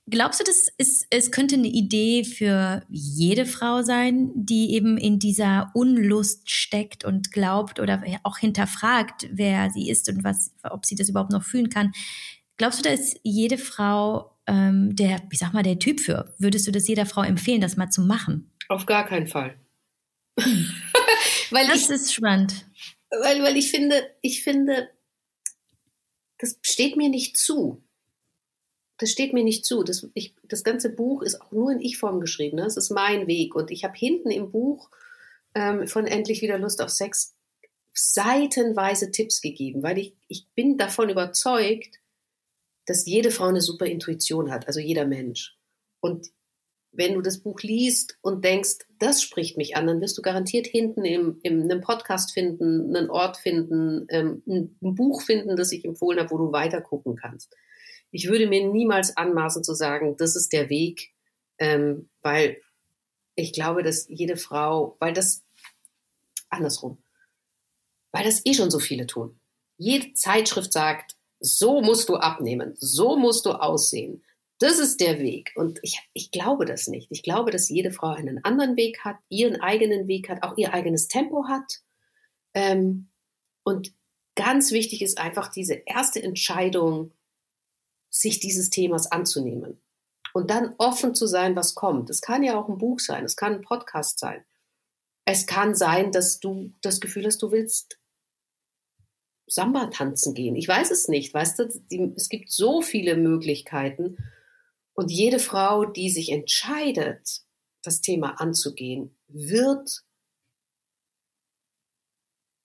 [0.09, 5.19] Glaubst du, das ist, es könnte eine Idee für jede Frau sein, die eben in
[5.19, 10.95] dieser Unlust steckt und glaubt oder auch hinterfragt, wer sie ist und was, ob sie
[10.95, 11.91] das überhaupt noch fühlen kann?
[12.57, 16.33] Glaubst du, da ist jede Frau ähm, der, ich sag mal, der Typ für?
[16.37, 18.51] Würdest du das jeder Frau empfehlen, das mal zu machen?
[18.69, 19.55] Auf gar keinen Fall.
[20.39, 20.69] Hm.
[21.51, 22.65] weil das ich, ist spannend.
[23.09, 24.89] Weil, weil ich finde, ich finde,
[26.39, 27.83] das steht mir nicht zu
[28.97, 29.83] das steht mir nicht zu.
[29.83, 32.57] Das, ich, das ganze Buch ist auch nur in Ich-Form geschrieben.
[32.57, 32.63] Ne?
[32.63, 33.55] Das ist mein Weg.
[33.55, 34.89] Und ich habe hinten im Buch
[35.53, 37.35] ähm, von Endlich wieder Lust auf Sex
[37.93, 41.99] seitenweise Tipps gegeben, weil ich, ich bin davon überzeugt,
[42.87, 45.55] dass jede Frau eine super Intuition hat, also jeder Mensch.
[45.99, 46.27] Und
[46.91, 50.65] wenn du das Buch liest und denkst, das spricht mich an, dann wirst du garantiert
[50.65, 55.71] hinten im, im einem Podcast finden, einen Ort finden, ähm, ein, ein Buch finden, das
[55.71, 57.55] ich empfohlen habe, wo du weiter gucken kannst
[58.11, 61.13] ich würde mir niemals anmaßen zu sagen, das ist der Weg,
[61.59, 62.61] ähm, weil
[63.35, 65.43] ich glaube, dass jede Frau, weil das
[66.49, 67.03] andersrum,
[68.11, 69.39] weil das eh schon so viele tun.
[69.77, 74.23] Jede Zeitschrift sagt, so musst du abnehmen, so musst du aussehen.
[74.59, 75.51] Das ist der Weg.
[75.55, 77.11] Und ich, ich glaube das nicht.
[77.11, 80.73] Ich glaube, dass jede Frau einen anderen Weg hat, ihren eigenen Weg hat, auch ihr
[80.73, 81.81] eigenes Tempo hat.
[82.55, 83.09] Ähm,
[83.63, 83.93] und
[84.35, 87.11] ganz wichtig ist einfach diese erste Entscheidung,
[88.09, 89.79] sich dieses Themas anzunehmen.
[90.33, 92.09] Und dann offen zu sein, was kommt.
[92.09, 94.43] Es kann ja auch ein Buch sein, es kann ein Podcast sein.
[95.25, 97.99] Es kann sein, dass du das Gefühl hast, du willst
[99.47, 100.55] Samba tanzen gehen.
[100.55, 101.33] Ich weiß es nicht.
[101.33, 104.17] Weißt du, die, es gibt so viele Möglichkeiten.
[104.93, 107.41] Und jede Frau, die sich entscheidet,
[107.81, 110.03] das Thema anzugehen, wird,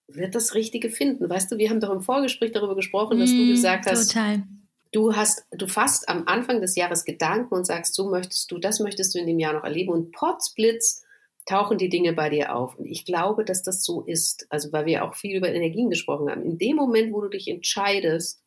[0.09, 1.31] wird das Richtige finden.
[1.31, 4.43] Weißt du, wir haben doch im Vorgespräch darüber gesprochen, dass mm, du gesagt hast, total.
[4.91, 8.79] Du hast, du fasst am Anfang des Jahres Gedanken und sagst, so möchtest du, das
[8.79, 11.03] möchtest du in dem Jahr noch erleben und potzblitz
[11.47, 12.77] tauchen die Dinge bei dir auf.
[12.77, 14.47] Und ich glaube, dass das so ist.
[14.51, 16.43] Also, weil wir auch viel über Energien gesprochen haben.
[16.43, 18.43] In dem Moment, wo du dich entscheidest,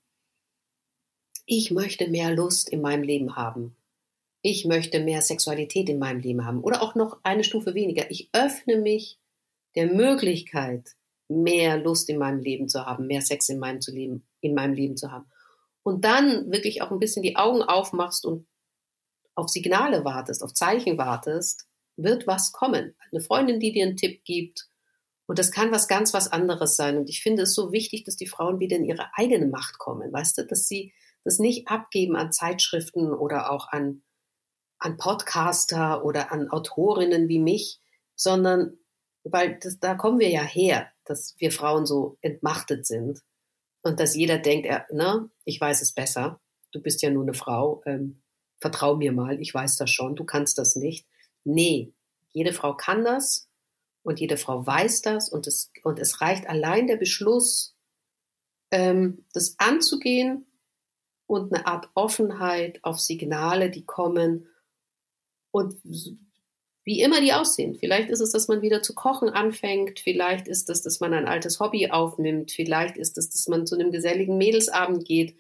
[1.46, 3.76] ich möchte mehr Lust in meinem Leben haben.
[4.42, 6.64] Ich möchte mehr Sexualität in meinem Leben haben.
[6.64, 8.10] Oder auch noch eine Stufe weniger.
[8.12, 9.20] Ich öffne mich
[9.76, 10.96] der Möglichkeit,
[11.28, 14.74] mehr Lust in meinem Leben zu haben, mehr Sex in meinem, zu leben, in meinem
[14.74, 15.26] Leben zu haben
[15.86, 18.48] und dann wirklich auch ein bisschen die Augen aufmachst und
[19.36, 21.68] auf Signale wartest, auf Zeichen wartest,
[21.98, 22.96] wird was kommen.
[23.12, 24.68] Eine Freundin, die dir einen Tipp gibt.
[25.28, 26.98] Und das kann was ganz was anderes sein.
[26.98, 30.14] Und ich finde es so wichtig, dass die Frauen wieder in ihre eigene Macht kommen.
[30.14, 30.94] Weißt du, dass sie
[31.24, 34.04] das nicht abgeben an Zeitschriften oder auch an,
[34.78, 37.80] an Podcaster oder an Autorinnen wie mich,
[38.16, 38.78] sondern
[39.24, 43.22] weil das, da kommen wir ja her, dass wir Frauen so entmachtet sind
[43.82, 46.40] und dass jeder denkt, er, ne, ich weiß es besser,
[46.72, 48.22] du bist ja nur eine Frau, ähm,
[48.62, 51.08] vertrau mir mal, ich weiß das schon, du kannst das nicht.
[51.46, 51.96] Nee,
[52.36, 53.48] Jede Frau kann das
[54.04, 57.78] und jede Frau weiß das und es, und es reicht allein der Beschluss,
[58.72, 60.46] ähm, das anzugehen
[61.28, 64.50] und eine Art Offenheit auf Signale, die kommen
[65.52, 65.76] und
[66.84, 67.76] wie immer die aussehen.
[67.80, 71.26] Vielleicht ist es, dass man wieder zu kochen anfängt, vielleicht ist es, dass man ein
[71.26, 75.38] altes Hobby aufnimmt, vielleicht ist es, dass man zu einem geselligen Mädelsabend geht,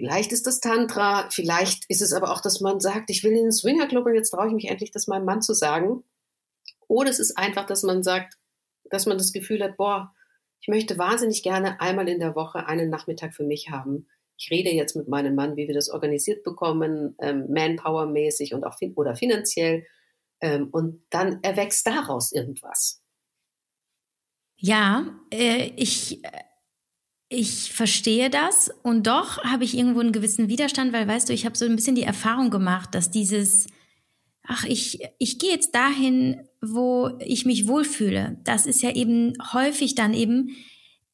[0.00, 3.44] vielleicht ist das Tantra, vielleicht ist es aber auch, dass man sagt, ich will in
[3.44, 6.04] den Swingerclub und jetzt traue ich mich endlich, das meinem Mann zu sagen.
[6.88, 8.34] Oder es ist einfach, dass man sagt,
[8.84, 10.14] dass man das Gefühl hat, boah,
[10.60, 14.08] ich möchte wahnsinnig gerne einmal in der Woche einen Nachmittag für mich haben.
[14.38, 18.78] Ich rede jetzt mit meinem Mann, wie wir das organisiert bekommen, ähm, Manpower-mäßig und auch
[18.78, 19.86] fin oder finanziell.
[20.40, 23.02] Ähm, und dann erwächst daraus irgendwas.
[24.56, 26.22] Ja, äh, ich,
[27.32, 31.46] ich verstehe das und doch habe ich irgendwo einen gewissen Widerstand, weil weißt du, ich
[31.46, 33.68] habe so ein bisschen die Erfahrung gemacht, dass dieses,
[34.42, 38.36] ach, ich, ich gehe jetzt dahin, wo ich mich wohlfühle.
[38.42, 40.56] Das ist ja eben häufig dann eben,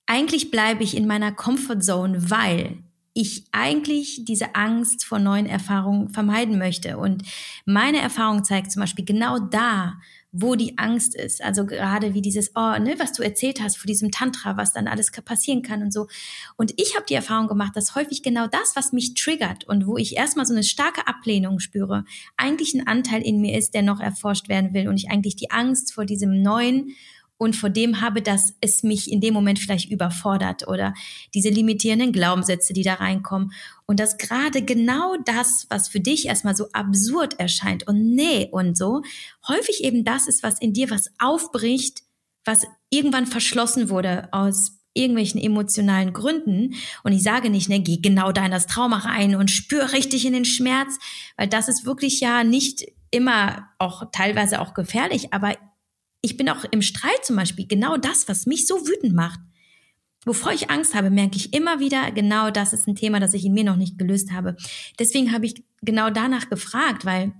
[0.06, 2.78] eigentlich bleibe ich in meiner Comfortzone, weil
[3.12, 6.96] ich eigentlich diese Angst vor neuen Erfahrungen vermeiden möchte.
[6.96, 7.24] Und
[7.66, 9.98] meine Erfahrung zeigt zum Beispiel genau da,
[10.32, 11.42] wo die Angst ist.
[11.42, 14.88] Also gerade wie dieses, oh, ne, was du erzählt hast vor diesem Tantra, was dann
[14.88, 16.08] alles passieren kann und so.
[16.56, 19.96] Und ich habe die Erfahrung gemacht, dass häufig genau das, was mich triggert und wo
[19.96, 22.04] ich erstmal so eine starke Ablehnung spüre,
[22.36, 25.50] eigentlich ein Anteil in mir ist, der noch erforscht werden will und ich eigentlich die
[25.50, 26.94] Angst vor diesem neuen
[27.38, 30.94] und vor dem habe, dass es mich in dem Moment vielleicht überfordert oder
[31.34, 33.52] diese limitierenden Glaubenssätze, die da reinkommen.
[33.86, 38.76] Und dass gerade genau das, was für dich erstmal so absurd erscheint und nee und
[38.76, 39.02] so,
[39.46, 42.02] häufig eben das ist, was in dir was aufbricht,
[42.44, 46.74] was irgendwann verschlossen wurde aus irgendwelchen emotionalen Gründen.
[47.04, 50.24] Und ich sage nicht, ne, geh genau da in das Trauma rein und spür richtig
[50.24, 50.98] in den Schmerz,
[51.36, 55.54] weil das ist wirklich ja nicht immer auch teilweise auch gefährlich, aber
[56.26, 59.38] ich bin auch im Streit zum Beispiel genau das, was mich so wütend macht.
[60.24, 63.44] Wovor ich Angst habe, merke ich immer wieder, genau das ist ein Thema, das ich
[63.44, 64.56] in mir noch nicht gelöst habe.
[64.98, 67.32] Deswegen habe ich genau danach gefragt, weil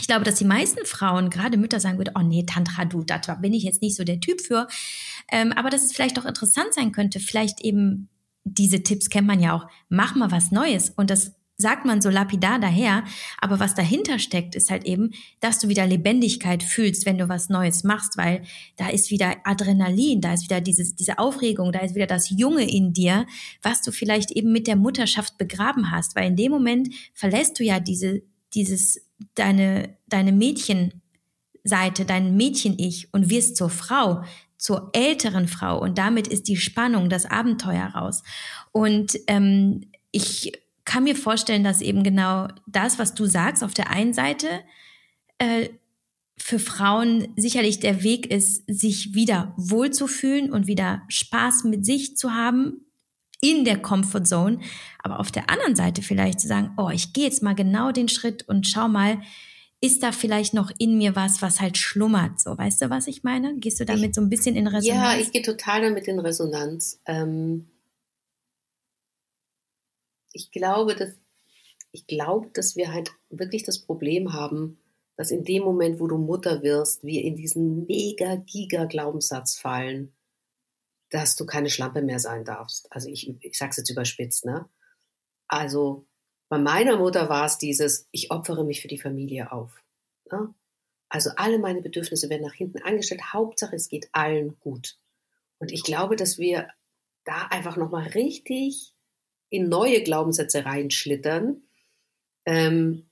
[0.00, 3.18] ich glaube, dass die meisten Frauen, gerade Mütter, sagen würden, oh nee, Tantra, du, da
[3.34, 4.66] bin ich jetzt nicht so der Typ für.
[5.30, 8.08] Ähm, aber dass es vielleicht auch interessant sein könnte, vielleicht eben,
[8.44, 10.88] diese Tipps kennt man ja auch, mach mal was Neues.
[10.88, 13.04] Und das sagt man so lapidar daher,
[13.40, 17.48] aber was dahinter steckt, ist halt eben, dass du wieder Lebendigkeit fühlst, wenn du was
[17.48, 18.42] Neues machst, weil
[18.76, 22.70] da ist wieder Adrenalin, da ist wieder dieses, diese Aufregung, da ist wieder das Junge
[22.70, 23.26] in dir,
[23.62, 27.64] was du vielleicht eben mit der Mutterschaft begraben hast, weil in dem Moment verlässt du
[27.64, 29.00] ja diese, dieses,
[29.34, 34.22] deine, deine Mädchenseite, dein Mädchen-Ich und wirst zur Frau,
[34.58, 38.22] zur älteren Frau und damit ist die Spannung, das Abenteuer raus.
[38.70, 40.52] Und ähm, ich
[40.84, 44.48] kann mir vorstellen, dass eben genau das, was du sagst, auf der einen Seite
[45.38, 45.68] äh,
[46.38, 52.32] für Frauen sicherlich der Weg ist, sich wieder wohlzufühlen und wieder Spaß mit sich zu
[52.32, 52.86] haben
[53.40, 54.58] in der Comfort Zone.
[55.02, 58.08] Aber auf der anderen Seite vielleicht zu sagen, oh, ich gehe jetzt mal genau den
[58.08, 59.20] Schritt und schau mal,
[59.80, 62.40] ist da vielleicht noch in mir was, was halt schlummert?
[62.40, 63.56] So, weißt du, was ich meine?
[63.56, 64.86] Gehst du damit ich, so ein bisschen in Resonanz?
[64.86, 67.00] Ja, ich gehe total damit in Resonanz.
[67.04, 67.66] Ähm,
[70.32, 71.10] ich glaube, dass
[71.92, 74.78] ich glaube, dass wir halt wirklich das Problem haben,
[75.16, 80.14] dass in dem Moment, wo du Mutter wirst, wir in diesen mega giga Glaubenssatz fallen,
[81.10, 82.90] dass du keine Schlampe mehr sein darfst.
[82.90, 84.68] Also ich, ich sag's jetzt überspitzt, ne?
[85.48, 86.06] Also
[86.48, 89.82] bei meiner Mutter war es dieses, ich opfere mich für die Familie auf.
[90.30, 90.54] Ne?
[91.10, 93.34] Also alle meine Bedürfnisse werden nach hinten angestellt.
[93.34, 94.98] Hauptsache, es geht allen gut.
[95.58, 96.68] Und ich glaube, dass wir
[97.24, 98.94] da einfach nochmal richtig
[99.52, 101.62] in neue Glaubenssätze reinschlittern.
[102.46, 103.06] Ähm,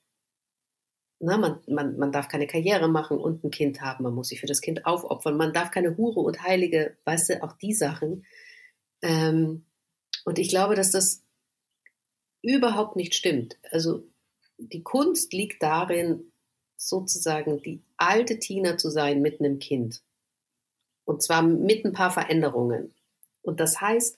[1.19, 4.41] na, man, man, man darf keine Karriere machen und ein Kind haben, man muss sich
[4.41, 8.25] für das Kind aufopfern, man darf keine Hure und Heilige, weißt du, auch die Sachen.
[9.03, 9.67] Ähm,
[10.25, 11.23] und ich glaube, dass das
[12.41, 13.59] überhaupt nicht stimmt.
[13.71, 14.03] Also
[14.57, 16.33] die Kunst liegt darin,
[16.77, 20.03] sozusagen die alte Tina zu sein mit einem Kind.
[21.05, 22.95] Und zwar mit ein paar Veränderungen.
[23.43, 24.17] Und das heißt,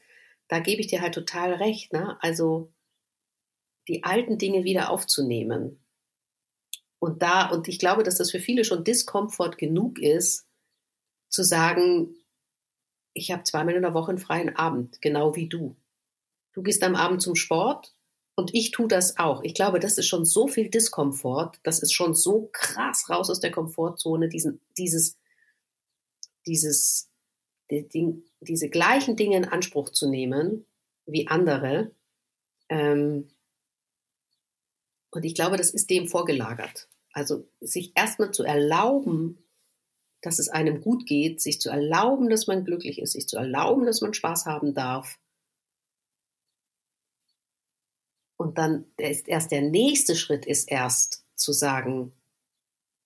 [0.53, 1.95] da gebe ich dir halt total recht.
[1.95, 2.19] Ne?
[2.21, 2.71] Also
[3.89, 5.83] die alten Dinge wieder aufzunehmen.
[6.99, 10.47] Und da, und ich glaube, dass das für viele schon Diskomfort genug ist,
[11.31, 12.15] zu sagen,
[13.15, 15.75] ich habe zweimal in der Woche einen freien Abend, genau wie du.
[16.53, 17.97] Du gehst am Abend zum Sport
[18.35, 19.43] und ich tue das auch.
[19.45, 23.41] Ich glaube, das ist schon so viel Diskomfort, das ist schon so krass raus aus
[23.41, 25.17] der Komfortzone, diesen, dieses,
[26.45, 27.11] dieses
[27.71, 30.67] die, die, diese gleichen Dinge in Anspruch zu nehmen
[31.07, 31.93] wie andere.
[32.69, 33.29] Ähm,
[35.11, 36.89] und ich glaube, das ist dem vorgelagert.
[37.13, 39.39] Also sich erstmal zu erlauben,
[40.23, 43.85] dass es einem gut geht, sich zu erlauben, dass man glücklich ist, sich zu erlauben,
[43.85, 45.19] dass man Spaß haben darf.
[48.37, 52.13] Und dann ist erst der nächste Schritt ist erst zu sagen,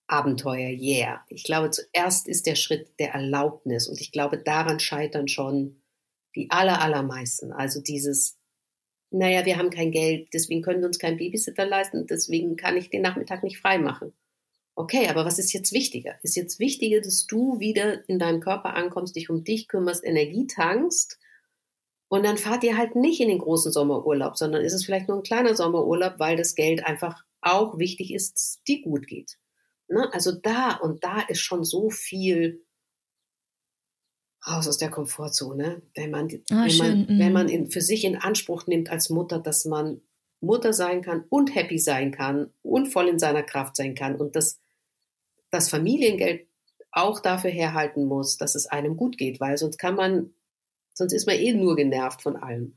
[0.08, 1.24] Abenteuer, yeah.
[1.28, 5.82] Ich glaube, zuerst ist der Schritt der Erlaubnis und ich glaube, daran scheitern schon
[6.36, 7.52] die aller, allermeisten.
[7.52, 8.38] Also dieses,
[9.10, 12.90] naja, wir haben kein Geld, deswegen können wir uns keinen Babysitter leisten, deswegen kann ich
[12.90, 14.12] den Nachmittag nicht frei machen.
[14.76, 16.16] Okay, aber was ist jetzt wichtiger?
[16.22, 20.46] Ist jetzt wichtiger, dass du wieder in deinem Körper ankommst, dich um dich kümmerst, Energie
[20.46, 21.18] tankst
[22.08, 25.16] und dann fahrt ihr halt nicht in den großen Sommerurlaub, sondern ist es vielleicht nur
[25.16, 29.38] ein kleiner Sommerurlaub, weil das Geld einfach auch wichtig ist, dir gut geht.
[29.88, 30.12] Ne?
[30.12, 32.64] Also da und da ist schon so viel
[34.46, 37.52] raus aus der Komfortzone, wenn man, ah, wenn, man wenn man mhm.
[37.52, 40.00] in, für sich in Anspruch nimmt als Mutter, dass man
[40.40, 44.36] Mutter sein kann und happy sein kann und voll in seiner Kraft sein kann und
[44.36, 44.60] dass
[45.50, 46.46] das Familiengeld
[46.92, 50.34] auch dafür herhalten muss, dass es einem gut geht, weil sonst kann man,
[50.94, 52.76] sonst ist man eh nur genervt von allem.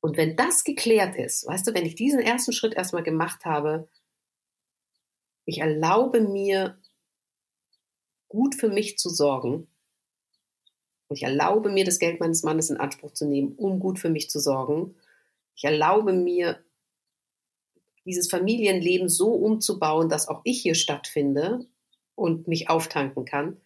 [0.00, 3.88] Und wenn das geklärt ist, weißt du, wenn ich diesen ersten Schritt erstmal gemacht habe,
[5.48, 6.78] ich erlaube mir,
[8.28, 9.66] gut für mich zu sorgen.
[11.08, 14.10] Und ich erlaube mir, das Geld meines Mannes in Anspruch zu nehmen, um gut für
[14.10, 14.94] mich zu sorgen.
[15.54, 16.62] Ich erlaube mir,
[18.04, 21.66] dieses Familienleben so umzubauen, dass auch ich hier stattfinde
[22.14, 23.58] und mich auftanken kann.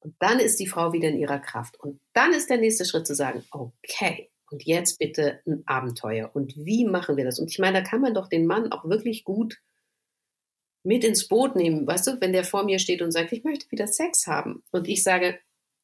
[0.00, 1.78] Und dann ist die Frau wieder in ihrer Kraft.
[1.78, 6.30] Und dann ist der nächste Schritt zu sagen, okay, und jetzt bitte ein Abenteuer.
[6.32, 7.38] Und wie machen wir das?
[7.38, 9.58] Und ich meine, da kann man doch den Mann auch wirklich gut
[10.84, 11.86] mit ins Boot nehmen.
[11.86, 14.86] Weißt du, wenn der vor mir steht und sagt, ich möchte wieder Sex haben und
[14.86, 15.38] ich sage,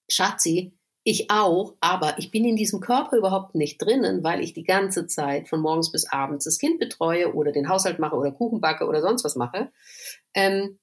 [0.09, 0.73] Schatzi,
[1.03, 5.07] ich auch, aber ich bin in diesem Körper überhaupt nicht drinnen, weil ich die ganze
[5.07, 8.87] Zeit von morgens bis abends das Kind betreue oder den Haushalt mache oder Kuchen backe
[8.87, 9.73] oder sonst was mache.
[10.35, 10.79] Ähm,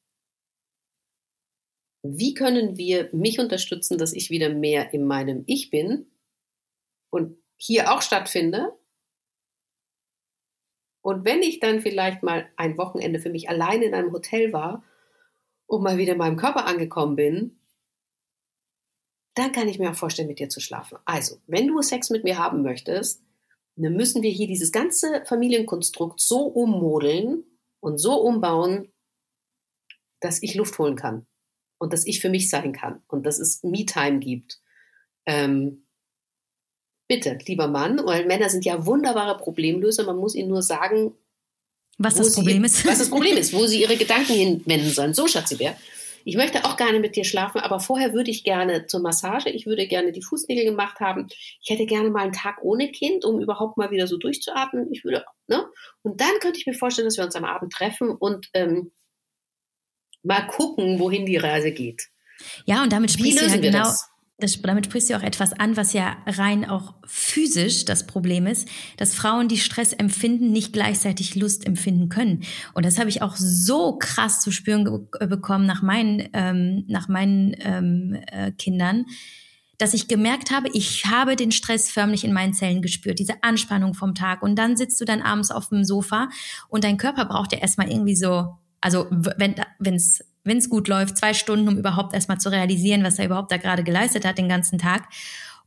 [2.03, 6.07] wie können wir mich unterstützen, dass ich wieder mehr in meinem Ich bin
[7.11, 8.73] und hier auch stattfinde
[11.07, 14.83] und wenn ich dann vielleicht mal ein Wochenende für mich alleine in einem Hotel war
[15.65, 17.61] und mal wieder in meinem Körper angekommen bin,
[19.33, 20.97] dann kann ich mir auch vorstellen, mit dir zu schlafen.
[21.05, 23.23] Also, wenn du Sex mit mir haben möchtest,
[23.77, 27.45] dann müssen wir hier dieses ganze Familienkonstrukt so ummodeln
[27.79, 28.91] und so umbauen,
[30.19, 31.25] dass ich Luft holen kann
[31.77, 34.59] und dass ich für mich sein kann und dass es Me-Time gibt.
[35.25, 35.86] Ähm,
[37.07, 40.03] Bitte, lieber Mann, weil Männer sind ja wunderbare Problemlöser.
[40.03, 41.13] Man muss ihnen nur sagen,
[41.97, 42.85] was das Problem sie, ist.
[42.85, 45.13] Was das Problem ist, wo sie ihre Gedanken hinwenden sollen.
[45.13, 45.75] So, Schatzibär.
[46.25, 49.49] Ich möchte auch gerne mit dir schlafen, aber vorher würde ich gerne zur Massage.
[49.49, 51.27] Ich würde gerne die Fußnägel gemacht haben.
[51.61, 54.91] Ich hätte gerne mal einen Tag ohne Kind, um überhaupt mal wieder so durchzuatmen.
[54.91, 55.65] Ich würde, ne?
[56.01, 58.91] Und dann könnte ich mir vorstellen, dass wir uns am Abend treffen und ähm,
[60.21, 62.09] mal gucken, wohin die Reise geht.
[62.65, 63.79] Ja, und damit sprichst du ja genau.
[63.79, 64.09] Das?
[64.39, 68.67] Das, damit sprichst du auch etwas an, was ja rein auch physisch das Problem ist,
[68.97, 72.43] dass Frauen, die Stress empfinden, nicht gleichzeitig Lust empfinden können.
[72.73, 77.55] Und das habe ich auch so krass zu spüren bekommen nach meinen, ähm, nach meinen
[77.59, 79.05] ähm, äh, Kindern,
[79.79, 83.95] dass ich gemerkt habe, ich habe den Stress förmlich in meinen Zellen gespürt, diese Anspannung
[83.95, 84.43] vom Tag.
[84.43, 86.29] Und dann sitzt du dann abends auf dem Sofa
[86.67, 89.55] und dein Körper braucht ja erstmal irgendwie so, also wenn
[89.95, 93.51] es wenn es gut läuft, zwei Stunden, um überhaupt erstmal zu realisieren, was er überhaupt
[93.51, 95.09] da gerade geleistet hat den ganzen Tag.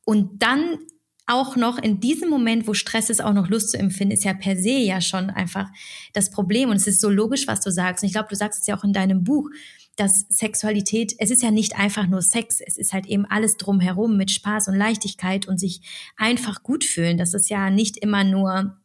[0.05, 0.79] Und dann
[1.27, 4.35] auch noch in diesem Moment, wo Stress ist, auch noch Lust zu empfinden, ist ja
[4.35, 5.69] per se ja schon einfach
[6.13, 6.71] das Problem.
[6.71, 8.03] Und es ist so logisch, was du sagst.
[8.03, 9.49] Und ich glaube, du sagst es ja auch in deinem Buch,
[9.97, 14.17] dass Sexualität, es ist ja nicht einfach nur Sex, es ist halt eben alles drumherum
[14.17, 15.83] mit Spaß und Leichtigkeit und sich
[16.17, 17.19] einfach gut fühlen.
[17.19, 18.80] Das ist ja nicht immer nur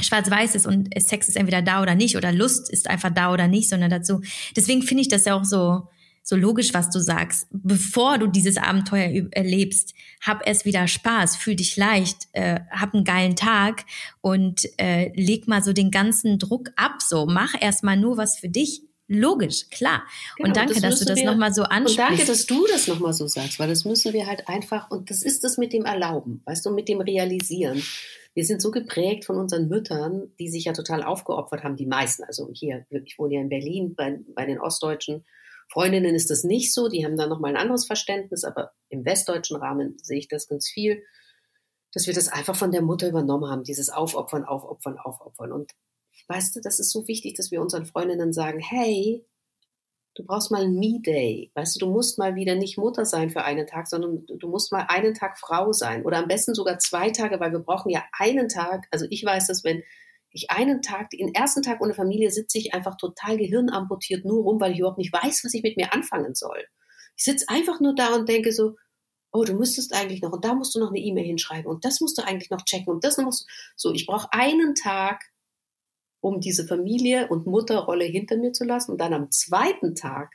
[0.00, 3.48] schwarz-weiß ist und Sex ist entweder da oder nicht oder Lust ist einfach da oder
[3.48, 4.20] nicht, sondern dazu.
[4.56, 5.88] Deswegen finde ich das ja auch so,
[6.22, 7.46] so logisch, was du sagst.
[7.50, 13.04] Bevor du dieses Abenteuer erlebst, hab erst wieder Spaß, fühl dich leicht, äh, hab einen
[13.04, 13.84] geilen Tag
[14.20, 17.00] und äh, leg mal so den ganzen Druck ab.
[17.00, 18.82] So, mach erst mal nur was für dich.
[19.10, 20.02] Logisch, klar.
[20.36, 21.98] Genau, und danke, das dass du das nochmal so ansprichst.
[21.98, 25.08] Und danke, dass du das nochmal so sagst, weil das müssen wir halt einfach, und
[25.08, 27.82] das ist das mit dem Erlauben, weißt du, mit dem Realisieren
[28.38, 32.22] wir sind so geprägt von unseren Müttern, die sich ja total aufgeopfert haben, die meisten.
[32.22, 35.26] Also hier, ich wohne ja in Berlin, bei, bei den ostdeutschen
[35.72, 39.56] Freundinnen ist das nicht so, die haben da nochmal ein anderes Verständnis, aber im westdeutschen
[39.56, 41.02] Rahmen sehe ich das ganz viel,
[41.92, 45.50] dass wir das einfach von der Mutter übernommen haben, dieses Aufopfern, Aufopfern, Aufopfern.
[45.50, 45.72] Und
[46.28, 49.26] weißt du, das ist so wichtig, dass wir unseren Freundinnen sagen, hey,
[50.18, 51.52] du brauchst mal ein Me-Day.
[51.54, 54.72] Weißt du, du musst mal wieder nicht Mutter sein für einen Tag, sondern du musst
[54.72, 56.04] mal einen Tag Frau sein.
[56.04, 58.88] Oder am besten sogar zwei Tage, weil wir brauchen ja einen Tag.
[58.90, 59.82] Also ich weiß das, wenn
[60.30, 64.60] ich einen Tag, den ersten Tag ohne Familie sitze ich einfach total gehirnamputiert nur rum,
[64.60, 66.64] weil ich überhaupt nicht weiß, was ich mit mir anfangen soll.
[67.16, 68.74] Ich sitze einfach nur da und denke so,
[69.30, 72.00] oh, du müsstest eigentlich noch und da musst du noch eine E-Mail hinschreiben und das
[72.00, 73.52] musst du eigentlich noch checken und das musst du.
[73.76, 75.22] So, ich brauche einen Tag,
[76.20, 80.34] um diese Familie und Mutterrolle hinter mir zu lassen und dann am zweiten Tag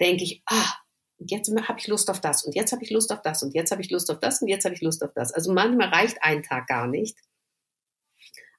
[0.00, 0.72] denke ich, ah,
[1.18, 3.70] jetzt habe ich Lust auf das und jetzt habe ich Lust auf das und jetzt
[3.70, 5.32] habe ich Lust auf das und jetzt habe ich Lust auf das.
[5.32, 7.18] Also manchmal reicht ein Tag gar nicht.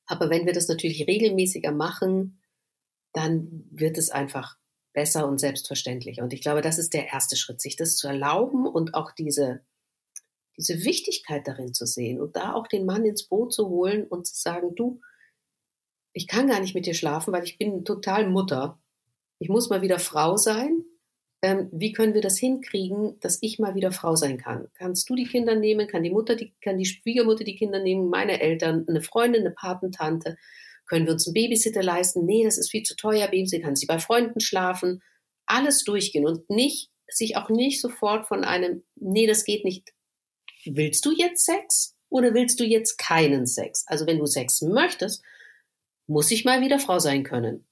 [0.08, 2.42] Aber wenn wir das natürlich regelmäßiger machen,
[3.14, 4.58] dann wird es einfach
[4.94, 6.22] besser und selbstverständlich.
[6.22, 9.62] Und ich glaube, das ist der erste Schritt, sich das zu erlauben und auch diese,
[10.58, 14.26] diese Wichtigkeit darin zu sehen und da auch den Mann ins Boot zu holen und
[14.26, 15.02] zu sagen, du,
[16.18, 18.80] ich kann gar nicht mit dir schlafen, weil ich bin total Mutter.
[19.40, 20.84] Ich muss mal wieder Frau sein
[21.44, 24.70] ähm, wie können wir das hinkriegen, dass ich mal wieder Frau sein kann?
[24.74, 25.88] Kannst du die Kinder nehmen?
[25.88, 28.10] Kann die Mutter, die, kann die Schwiegermutter die Kinder nehmen?
[28.10, 30.38] Meine Eltern, eine Freundin, eine Patentante?
[30.88, 32.26] Können wir uns einen Babysitter leisten?
[32.26, 33.28] Nee, das ist viel zu teuer.
[33.28, 35.04] Babysitter kann sie bei Freunden schlafen.
[35.46, 39.94] Alles durchgehen und nicht, sich auch nicht sofort von einem, nee, das geht nicht.
[40.66, 43.86] Willst du jetzt Sex oder willst du jetzt keinen Sex?
[43.88, 45.24] Also wenn du Sex möchtest,
[46.08, 47.66] muss ich mal wieder Frau sein können.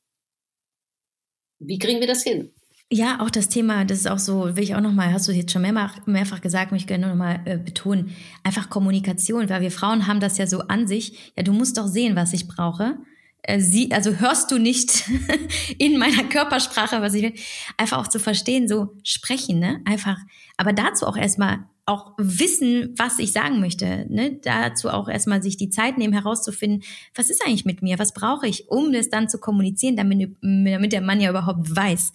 [1.59, 2.51] Wie kriegen wir das hin?
[2.91, 5.51] Ja, auch das Thema, das ist auch so, will ich auch nochmal, hast du jetzt
[5.51, 10.05] schon mehrfach, mehrfach gesagt, möchte ich gerne nochmal äh, betonen, einfach Kommunikation, weil wir Frauen
[10.05, 12.99] haben das ja so an sich, ja, du musst doch sehen, was ich brauche.
[13.41, 15.05] Äh, sie, also hörst du nicht
[15.79, 17.33] in meiner Körpersprache, was ich will,
[17.77, 19.81] einfach auch zu verstehen, so sprechen, ne?
[19.85, 20.19] Einfach,
[20.57, 24.07] aber dazu auch erstmal auch wissen, was ich sagen möchte.
[24.09, 24.39] Ne?
[24.41, 26.83] Dazu auch erstmal sich die Zeit nehmen, herauszufinden,
[27.13, 30.93] was ist eigentlich mit mir, was brauche ich, um das dann zu kommunizieren, damit, damit
[30.93, 32.11] der Mann ja überhaupt weiß,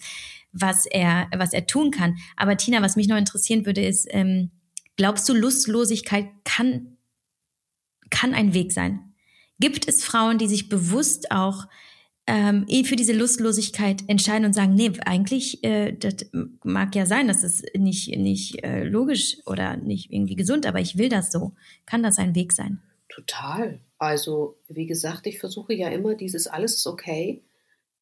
[0.51, 2.17] was er, was er tun kann.
[2.35, 4.51] Aber Tina, was mich noch interessieren würde, ist, ähm,
[4.97, 6.97] glaubst du, Lustlosigkeit kann,
[8.09, 9.13] kann ein Weg sein?
[9.59, 11.67] Gibt es Frauen, die sich bewusst auch
[12.27, 16.27] ähm, eh für diese Lustlosigkeit entscheiden und sagen, nee, eigentlich, äh, das
[16.63, 20.97] mag ja sein, das ist nicht, nicht äh, logisch oder nicht irgendwie gesund, aber ich
[20.97, 21.53] will das so.
[21.85, 22.79] Kann das ein Weg sein?
[23.09, 23.79] Total.
[23.97, 27.41] Also, wie gesagt, ich versuche ja immer dieses alles ist okay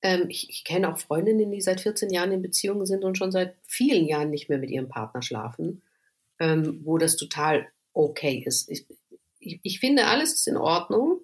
[0.02, 3.32] ähm, ich, ich kenne auch Freundinnen, die seit 14 Jahren in Beziehungen sind und schon
[3.32, 5.82] seit vielen Jahren nicht mehr mit ihrem Partner schlafen,
[6.40, 8.70] ähm, wo das total okay ist.
[8.70, 8.86] Ich,
[9.40, 11.19] ich, ich finde, alles ist in Ordnung.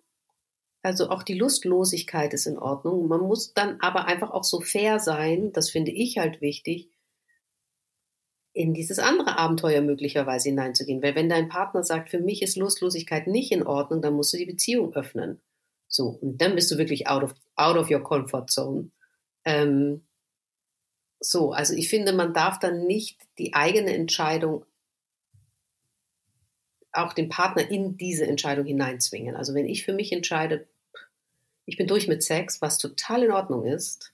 [0.85, 3.07] Also auch die Lustlosigkeit ist in Ordnung.
[3.07, 6.91] Man muss dann aber einfach auch so fair sein, das finde ich halt wichtig,
[8.53, 11.01] in dieses andere Abenteuer möglicherweise hineinzugehen.
[11.01, 14.37] Weil wenn dein Partner sagt, für mich ist Lustlosigkeit nicht in Ordnung, dann musst du
[14.37, 15.41] die Beziehung öffnen.
[15.87, 18.91] So, und dann bist du wirklich out of, out of your comfort zone.
[19.43, 20.05] Ähm,
[21.19, 24.65] so, also ich finde, man darf dann nicht die eigene Entscheidung
[26.91, 29.35] auch den Partner in diese Entscheidung hineinzwingen.
[29.35, 30.67] Also wenn ich für mich entscheide,
[31.65, 34.13] ich bin durch mit Sex, was total in Ordnung ist,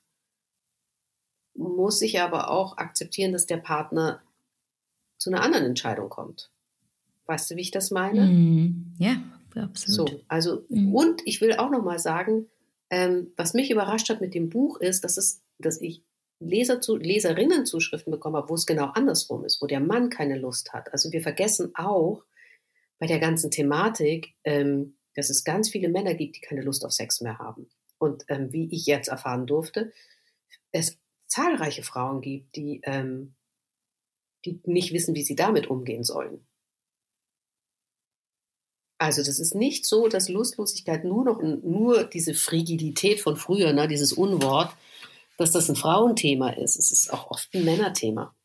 [1.53, 4.21] muss ich aber auch akzeptieren, dass der Partner
[5.17, 6.49] zu einer anderen Entscheidung kommt.
[7.25, 8.25] Weißt du, wie ich das meine?
[8.25, 9.21] Mm, ja,
[9.55, 10.09] absolut.
[10.09, 10.95] So, also, mhm.
[10.95, 12.47] und ich will auch nochmal sagen,
[12.89, 16.03] ähm, was mich überrascht hat mit dem Buch ist, dass es, dass ich
[16.39, 20.73] Leser zu, Leserinnenzuschriften bekommen habe, wo es genau andersrum ist, wo der Mann keine Lust
[20.73, 20.91] hat.
[20.91, 22.23] Also wir vergessen auch
[22.97, 26.91] bei der ganzen Thematik, ähm, dass es ganz viele Männer gibt, die keine Lust auf
[26.91, 27.69] Sex mehr haben.
[27.97, 29.91] Und ähm, wie ich jetzt erfahren durfte,
[30.71, 30.97] es
[31.27, 33.35] zahlreiche Frauen gibt, die, ähm,
[34.45, 36.45] die nicht wissen, wie sie damit umgehen sollen.
[38.97, 43.87] Also das ist nicht so, dass Lustlosigkeit nur noch nur diese Frigidität von früher, ne,
[43.87, 44.75] dieses Unwort,
[45.37, 46.77] dass das ein Frauenthema ist.
[46.77, 48.35] Es ist auch oft ein Männerthema.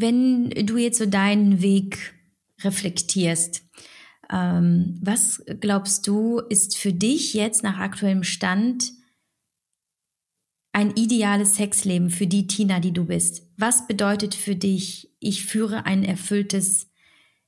[0.00, 2.14] Wenn du jetzt so deinen Weg
[2.62, 3.62] reflektierst,
[4.30, 8.92] ähm, was glaubst du, ist für dich jetzt nach aktuellem Stand
[10.72, 13.48] ein ideales Sexleben für die Tina, die du bist?
[13.56, 16.90] Was bedeutet für dich, ich führe ein erfülltes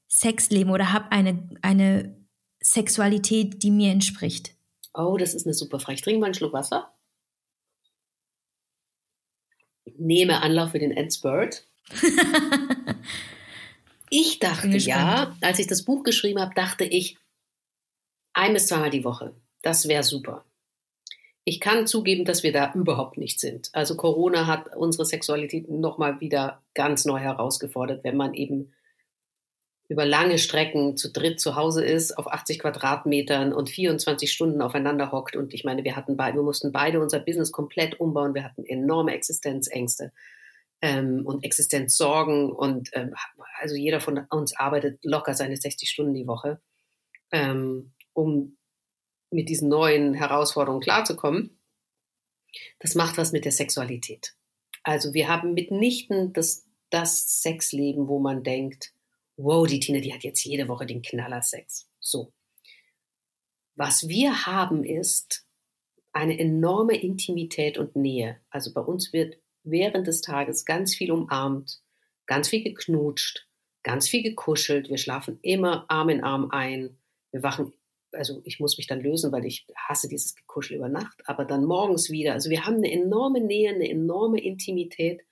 [0.09, 2.17] Sexleben oder habe eine, eine
[2.61, 4.55] Sexualität, die mir entspricht?
[4.95, 5.97] Oh, das ist eine super Frage.
[5.97, 6.95] Ich trinke mal einen Schluck Wasser.
[9.99, 11.67] Nehme Anlauf für den Endspurt.
[14.11, 17.19] Ich dachte ja, als ich das Buch geschrieben habe, dachte ich,
[18.33, 19.35] ein bis zweimal die Woche.
[19.63, 20.45] Das wäre super.
[21.45, 23.71] Ich kann zugeben, dass wir da überhaupt nicht sind.
[23.73, 28.73] Also Corona hat unsere Sexualität nochmal wieder ganz neu herausgefordert, wenn man eben
[29.89, 35.13] über lange Strecken zu dritt zu Hause ist, auf 80 Quadratmetern und 24 Stunden aufeinander
[35.13, 35.37] hockt.
[35.37, 38.35] Und ich meine, wir hatten beide, wir mussten beide unser Business komplett umbauen.
[38.35, 40.13] Wir hatten enorme Existenzängste
[40.81, 42.51] ähm, und Existenzsorgen.
[42.53, 43.15] Und ähm,
[43.61, 46.61] also jeder von uns arbeitet locker seine 60 Stunden die Woche,
[47.33, 48.57] ähm, um
[49.31, 51.59] mit diesen neuen Herausforderungen klarzukommen.
[52.79, 54.35] Das macht was mit der Sexualität.
[54.83, 58.93] Also wir haben mitnichten das, das Sexleben, wo man denkt,
[59.37, 61.89] wow, die Tina, die hat jetzt jede Woche den Knallersex.
[62.01, 62.33] So.
[63.75, 65.45] Was wir haben ist
[66.13, 68.41] eine enorme Intimität und Nähe.
[68.49, 71.83] Also bei uns wird während des Tages ganz viel umarmt,
[72.27, 73.47] ganz viel geknutscht,
[73.83, 74.89] ganz viel gekuschelt.
[74.89, 76.99] Wir schlafen immer Arm in Arm ein.
[77.33, 77.73] Wir wachen,
[78.13, 81.65] also ich muss mich dann lösen, weil ich hasse dieses Gekuschel über Nacht, aber dann
[81.65, 82.33] morgens wieder.
[82.33, 85.23] Also wir haben eine enorme Nähe, eine enorme Intimität.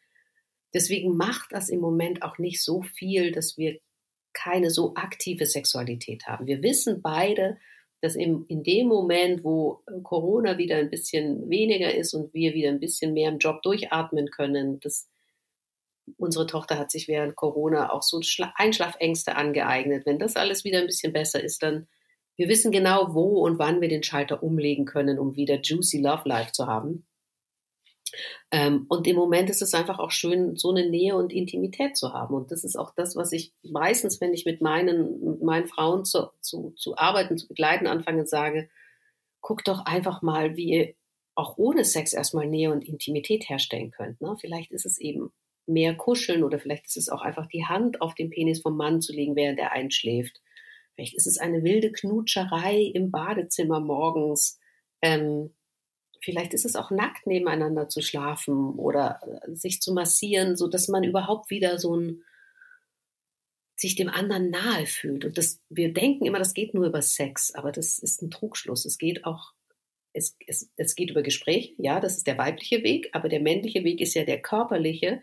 [0.75, 3.79] Deswegen macht das im Moment auch nicht so viel, dass wir
[4.33, 6.47] keine so aktive Sexualität haben.
[6.47, 7.57] Wir wissen beide,
[8.05, 12.69] dass in, in dem Moment, wo Corona wieder ein bisschen weniger ist und wir wieder
[12.69, 15.09] ein bisschen mehr im Job durchatmen können, dass
[16.19, 18.21] unsere Tochter hat sich während Corona auch so
[18.57, 20.05] Einschlafängste angeeignet.
[20.05, 21.89] Wenn das alles wieder ein bisschen besser ist, dann
[22.37, 26.29] wir wissen genau, wo und wann wir den Schalter umlegen können, um wieder juicy Love
[26.29, 27.07] Life zu haben.
[28.51, 32.13] Ähm, und im Moment ist es einfach auch schön, so eine Nähe und Intimität zu
[32.13, 32.35] haben.
[32.35, 36.05] Und das ist auch das, was ich meistens, wenn ich mit meinen, mit meinen Frauen
[36.05, 38.69] zu, zu, zu arbeiten, zu begleiten anfange, sage,
[39.41, 40.95] guck doch einfach mal, wie ihr
[41.35, 44.21] auch ohne Sex erstmal Nähe und Intimität herstellen könnt.
[44.21, 44.37] Ne?
[44.41, 45.33] Vielleicht ist es eben
[45.67, 49.01] mehr kuscheln oder vielleicht ist es auch einfach die Hand auf den Penis vom Mann
[49.01, 50.41] zu legen, während er einschläft.
[50.95, 54.61] Vielleicht ist es eine wilde Knutscherei im Badezimmer morgens.
[55.03, 55.55] Ähm,
[56.25, 60.89] Vielleicht ist es auch nackt nebeneinander zu schlafen oder äh, sich zu massieren, so dass
[60.89, 62.25] man überhaupt wieder so ein
[63.77, 65.25] sich dem anderen nahe fühlt.
[65.25, 68.85] Und das, wir denken immer, das geht nur über Sex, aber das ist ein Trugschluss.
[68.85, 69.53] Es geht auch,
[70.13, 73.85] es, es, es geht über Gespräch, ja, das ist der weibliche Weg, aber der männliche
[73.85, 75.23] Weg ist ja der körperliche.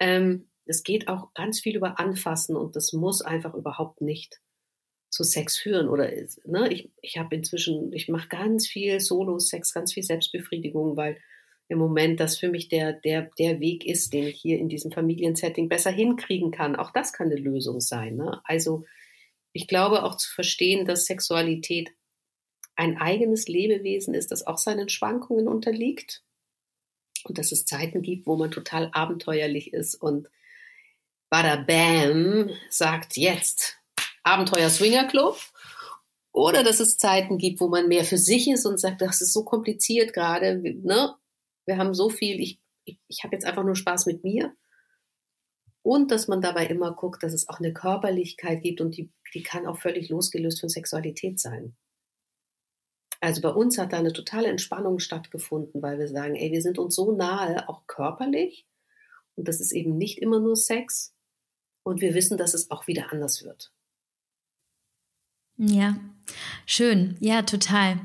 [0.00, 4.40] Ähm, es geht auch ganz viel über Anfassen und das muss einfach überhaupt nicht
[5.08, 6.10] zu Sex führen oder
[6.44, 11.18] ne, ich, ich habe inzwischen, ich mache ganz viel Solo-Sex, ganz viel Selbstbefriedigung, weil
[11.68, 14.92] im Moment das für mich der, der, der Weg ist, den ich hier in diesem
[14.92, 16.76] Familiensetting besser hinkriegen kann.
[16.76, 18.16] Auch das kann eine Lösung sein.
[18.16, 18.40] Ne?
[18.44, 18.84] Also
[19.52, 21.90] ich glaube auch zu verstehen, dass Sexualität
[22.76, 26.22] ein eigenes Lebewesen ist, das auch seinen Schwankungen unterliegt
[27.24, 30.28] und dass es Zeiten gibt, wo man total abenteuerlich ist und
[31.30, 33.78] bada bam sagt jetzt
[34.26, 35.38] Abenteuer Swinger Club.
[36.32, 39.32] Oder dass es Zeiten gibt, wo man mehr für sich ist und sagt, das ist
[39.32, 40.60] so kompliziert gerade.
[40.60, 41.14] Ne?
[41.64, 44.54] Wir haben so viel, ich, ich, ich habe jetzt einfach nur Spaß mit mir.
[45.82, 49.42] Und dass man dabei immer guckt, dass es auch eine Körperlichkeit gibt und die, die
[49.42, 51.76] kann auch völlig losgelöst von Sexualität sein.
[53.20, 56.78] Also bei uns hat da eine totale Entspannung stattgefunden, weil wir sagen, ey, wir sind
[56.78, 58.66] uns so nahe, auch körperlich.
[59.36, 61.14] Und das ist eben nicht immer nur Sex.
[61.82, 63.72] Und wir wissen, dass es auch wieder anders wird.
[65.58, 65.96] Ja,
[66.66, 67.16] schön.
[67.20, 67.98] Ja, total.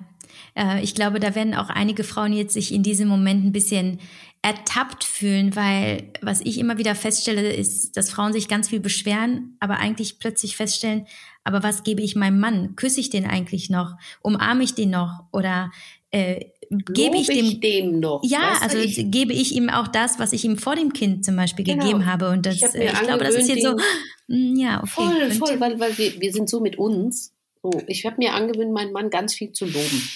[0.55, 3.99] Äh, ich glaube, da werden auch einige Frauen jetzt sich in diesem Moment ein bisschen
[4.41, 9.55] ertappt fühlen, weil was ich immer wieder feststelle, ist, dass Frauen sich ganz viel beschweren,
[9.59, 11.05] aber eigentlich plötzlich feststellen,
[11.43, 12.75] aber was gebe ich meinem Mann?
[12.75, 13.95] Küsse ich den eigentlich noch?
[14.21, 15.25] Umarme ich den noch?
[15.31, 15.71] Oder
[16.09, 18.21] äh, gebe ich dem, ich dem noch?
[18.23, 21.35] Ja, also ich, gebe ich ihm auch das, was ich ihm vor dem Kind zum
[21.35, 21.83] Beispiel genau.
[21.83, 22.29] gegeben habe.
[22.29, 23.75] Und das, ich, ich glaube, das ist jetzt so,
[24.27, 24.89] hm, ja, okay.
[24.89, 28.71] Voll, voll, weil, weil wir, wir sind so mit uns so, ich habe mir angewöhnt,
[28.71, 30.09] meinen Mann ganz viel zu loben.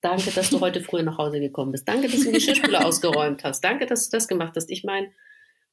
[0.00, 1.86] Danke, dass du heute früher nach Hause gekommen bist.
[1.86, 3.62] Danke, dass du den Geschirrspüler ausgeräumt hast.
[3.62, 4.70] Danke, dass du das gemacht hast.
[4.70, 5.12] Ich meine,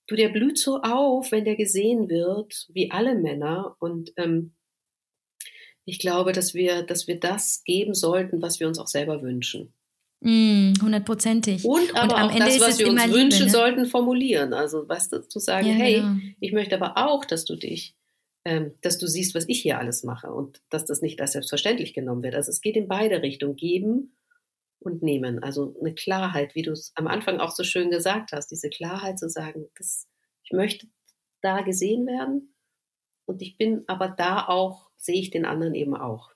[0.07, 3.75] du, der blüht so auf, wenn der gesehen wird, wie alle Männer.
[3.79, 4.53] Und ähm,
[5.85, 9.73] ich glaube, dass wir, dass wir das geben sollten, was wir uns auch selber wünschen.
[10.21, 11.65] Mm, hundertprozentig.
[11.65, 13.49] Und aber Und auch Ende das, was wir uns wünschen Liebe, ne?
[13.49, 14.53] sollten, formulieren.
[14.53, 16.17] Also, weißt du, zu sagen, ja, hey, genau.
[16.39, 17.95] ich möchte aber auch, dass du dich
[18.81, 22.23] dass du siehst, was ich hier alles mache und dass das nicht als selbstverständlich genommen
[22.23, 22.35] wird.
[22.35, 24.15] Also es geht in beide Richtungen, geben
[24.79, 25.43] und nehmen.
[25.43, 29.19] Also eine Klarheit, wie du es am Anfang auch so schön gesagt hast, diese Klarheit
[29.19, 30.07] zu sagen, das,
[30.43, 30.87] ich möchte
[31.41, 32.55] da gesehen werden
[33.25, 36.31] und ich bin aber da auch, sehe ich den anderen eben auch.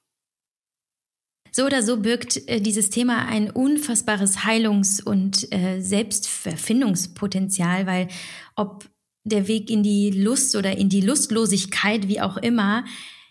[1.55, 8.07] So oder so birgt äh, dieses Thema ein unfassbares Heilungs- und äh, Selbstverfindungspotenzial, weil
[8.55, 8.89] ob
[9.23, 12.83] der Weg in die Lust oder in die Lustlosigkeit, wie auch immer,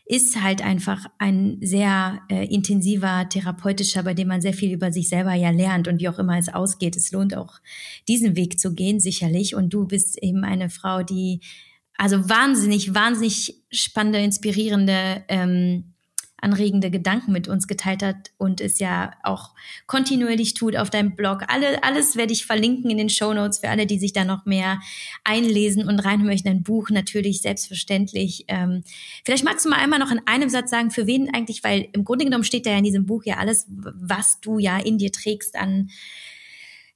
[0.05, 5.09] ist halt einfach ein sehr äh, intensiver therapeutischer, bei dem man sehr viel über sich
[5.09, 6.97] selber ja lernt und wie auch immer es ausgeht.
[6.97, 7.61] Es lohnt auch,
[8.09, 9.55] diesen Weg zu gehen, sicherlich.
[9.55, 11.41] Und du bist eben eine Frau, die
[11.97, 15.92] also wahnsinnig, wahnsinnig spannende, inspirierende ähm,
[16.43, 19.55] anregende Gedanken mit uns geteilt hat und es ja auch
[19.87, 21.45] kontinuierlich tut auf deinem Blog.
[21.49, 24.45] Alle, alles werde ich verlinken in den Show Notes für alle, die sich da noch
[24.45, 24.81] mehr
[25.25, 26.49] einlesen und rein möchten.
[26.49, 28.45] Ein Buch natürlich selbstverständlich.
[28.49, 28.83] Ähm,
[29.25, 32.05] vielleicht magst du mal einmal noch in einem Satz sagen, für wen eigentlich, weil im
[32.05, 35.13] Grunde genommen steht da ja in diesem Buch ja alles, was du ja in dir
[35.13, 35.91] trägst an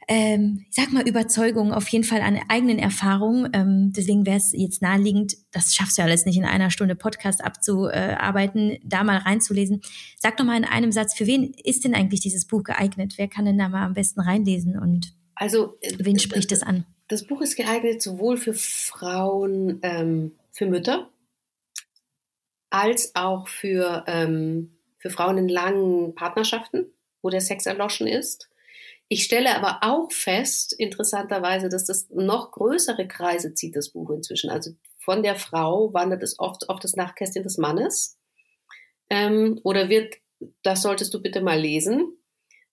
[0.08, 3.50] ähm, ich sag mal, Überzeugung, auf jeden Fall an eigenen Erfahrungen.
[3.52, 6.94] Ähm, deswegen wäre es jetzt naheliegend, das schaffst du ja alles nicht in einer Stunde
[6.94, 9.82] Podcast abzuarbeiten, da mal reinzulesen.
[10.16, 13.14] Sag doch mal in einem Satz, für wen ist denn eigentlich dieses Buch geeignet?
[13.16, 16.86] Wer kann denn da mal am besten reinlesen und also, äh, wen spricht es an?
[17.08, 21.10] Das Buch ist geeignet sowohl für Frauen, ähm, für Mütter,
[22.70, 26.86] als auch für, ähm, für Frauen in langen Partnerschaften,
[27.22, 28.48] wo der Sex erloschen ist
[29.08, 34.50] ich stelle aber auch fest, interessanterweise, dass das noch größere Kreise zieht, das Buch inzwischen.
[34.50, 38.18] Also von der Frau wandert es oft auf das Nachkästchen des Mannes.
[39.08, 40.16] Ähm, oder wird,
[40.62, 42.16] das solltest du bitte mal lesen.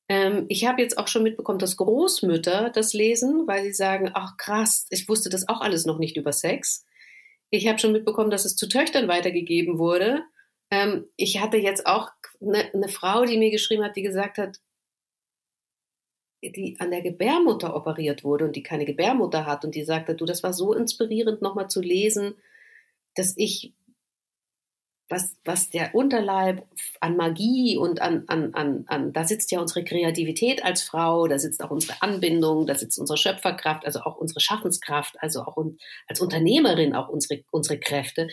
[0.10, 4.36] Ähm, ich habe jetzt auch schon mitbekommen, dass Großmütter das lesen, weil sie sagen, ach
[4.38, 6.86] krass, ich wusste das auch alles noch nicht über Sex.
[7.52, 10.24] Ich habe schon mitbekommen, dass es zu Töchtern weitergegeben wurde.
[10.72, 12.10] Ähm, ich hatte jetzt auch
[12.42, 14.60] eine, eine Frau, die mir geschrieben hat, die gesagt hat,
[16.52, 20.26] die an der Gebärmutter operiert wurde und die keine Gebärmutter hat und die sagte, du,
[20.26, 22.36] das war so inspirierend nochmal zu lesen,
[23.16, 23.74] dass ich
[25.10, 26.66] was, was der Unterleib
[27.00, 31.38] an Magie und an, an, an, an, da sitzt ja unsere Kreativität als Frau, da
[31.38, 35.58] sitzt auch unsere Anbindung, da sitzt unsere Schöpferkraft, also auch unsere Schaffenskraft, also auch
[36.08, 38.28] als Unternehmerin auch unsere, unsere Kräfte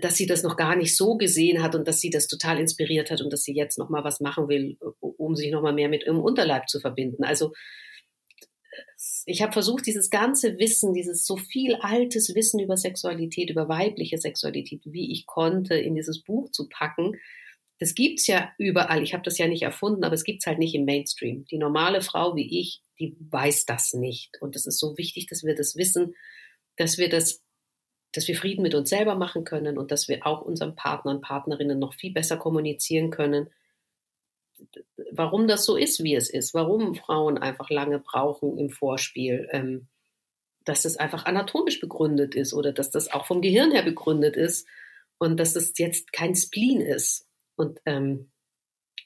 [0.00, 3.10] dass sie das noch gar nicht so gesehen hat und dass sie das total inspiriert
[3.10, 5.88] hat und dass sie jetzt noch mal was machen will, um sich noch mal mehr
[5.88, 7.24] mit ihrem Unterleib zu verbinden.
[7.24, 7.52] Also
[9.26, 14.18] ich habe versucht, dieses ganze Wissen, dieses so viel altes Wissen über Sexualität, über weibliche
[14.18, 17.16] Sexualität, wie ich konnte, in dieses Buch zu packen.
[17.78, 19.02] Das gibt's ja überall.
[19.02, 21.44] Ich habe das ja nicht erfunden, aber es gibt's halt nicht im Mainstream.
[21.46, 24.40] Die normale Frau wie ich, die weiß das nicht.
[24.40, 26.14] Und es ist so wichtig, dass wir das wissen,
[26.76, 27.42] dass wir das
[28.14, 31.78] dass wir Frieden mit uns selber machen können und dass wir auch unseren Partnern, Partnerinnen
[31.78, 33.50] noch viel besser kommunizieren können,
[35.10, 39.88] warum das so ist, wie es ist, warum Frauen einfach lange brauchen im Vorspiel, ähm,
[40.64, 44.66] dass das einfach anatomisch begründet ist oder dass das auch vom Gehirn her begründet ist
[45.18, 47.26] und dass das jetzt kein Spleen ist.
[47.56, 48.30] Und, ähm,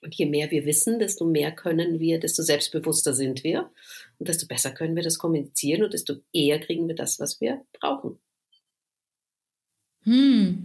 [0.03, 3.71] und je mehr wir wissen, desto mehr können wir, desto selbstbewusster sind wir
[4.19, 7.65] und desto besser können wir das kommunizieren und desto eher kriegen wir das, was wir
[7.73, 8.21] brauchen.
[10.05, 10.65] Hm.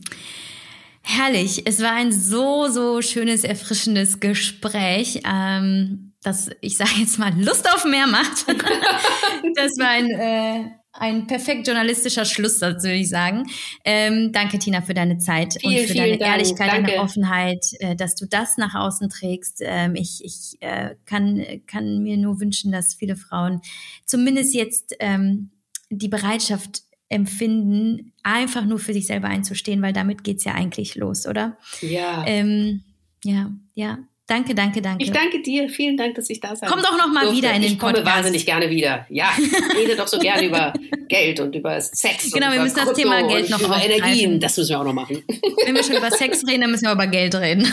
[1.01, 1.63] Herrlich.
[1.65, 7.69] Es war ein so, so schönes, erfrischendes Gespräch, ähm, das, ich sage jetzt mal, Lust
[7.73, 8.47] auf mehr macht.
[9.55, 13.43] das war ein, äh, ein perfekt journalistischer Schlusssatz, würde ich sagen.
[13.83, 16.31] Ähm, danke, Tina, für deine Zeit vielen, und für deine Dank.
[16.31, 16.91] Ehrlichkeit, danke.
[16.91, 19.57] deine Offenheit, äh, dass du das nach außen trägst.
[19.61, 23.61] Ähm, ich ich äh, kann, kann mir nur wünschen, dass viele Frauen
[24.05, 25.51] zumindest jetzt ähm,
[25.89, 30.95] die Bereitschaft empfinden, einfach nur für sich selber einzustehen, weil damit geht es ja eigentlich
[30.95, 31.57] los, oder?
[31.81, 32.23] Ja.
[32.27, 32.83] Ähm,
[33.23, 33.99] ja, ja.
[34.25, 35.03] Danke, danke, danke.
[35.03, 35.67] Ich danke dir.
[35.69, 37.37] Vielen Dank, dass ich da sein Komm doch noch mal durfte.
[37.37, 38.17] wieder in den ich komme Podcast.
[38.17, 39.05] wahnsinnig gerne wieder.
[39.09, 40.71] Ja, ich rede doch so gerne über
[41.09, 42.31] Geld und über Sex.
[42.31, 43.91] Genau, wir müssen das Thema Geld noch über aufgreifen.
[43.91, 44.39] Energien.
[44.39, 45.21] Das müssen wir auch noch machen.
[45.65, 47.67] Wenn wir schon über Sex reden, dann müssen wir über Geld reden.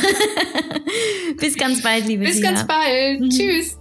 [1.38, 2.50] Bis ganz bald, liebe Bis Tina.
[2.50, 3.20] ganz bald.
[3.20, 3.30] Mhm.
[3.30, 3.79] Tschüss.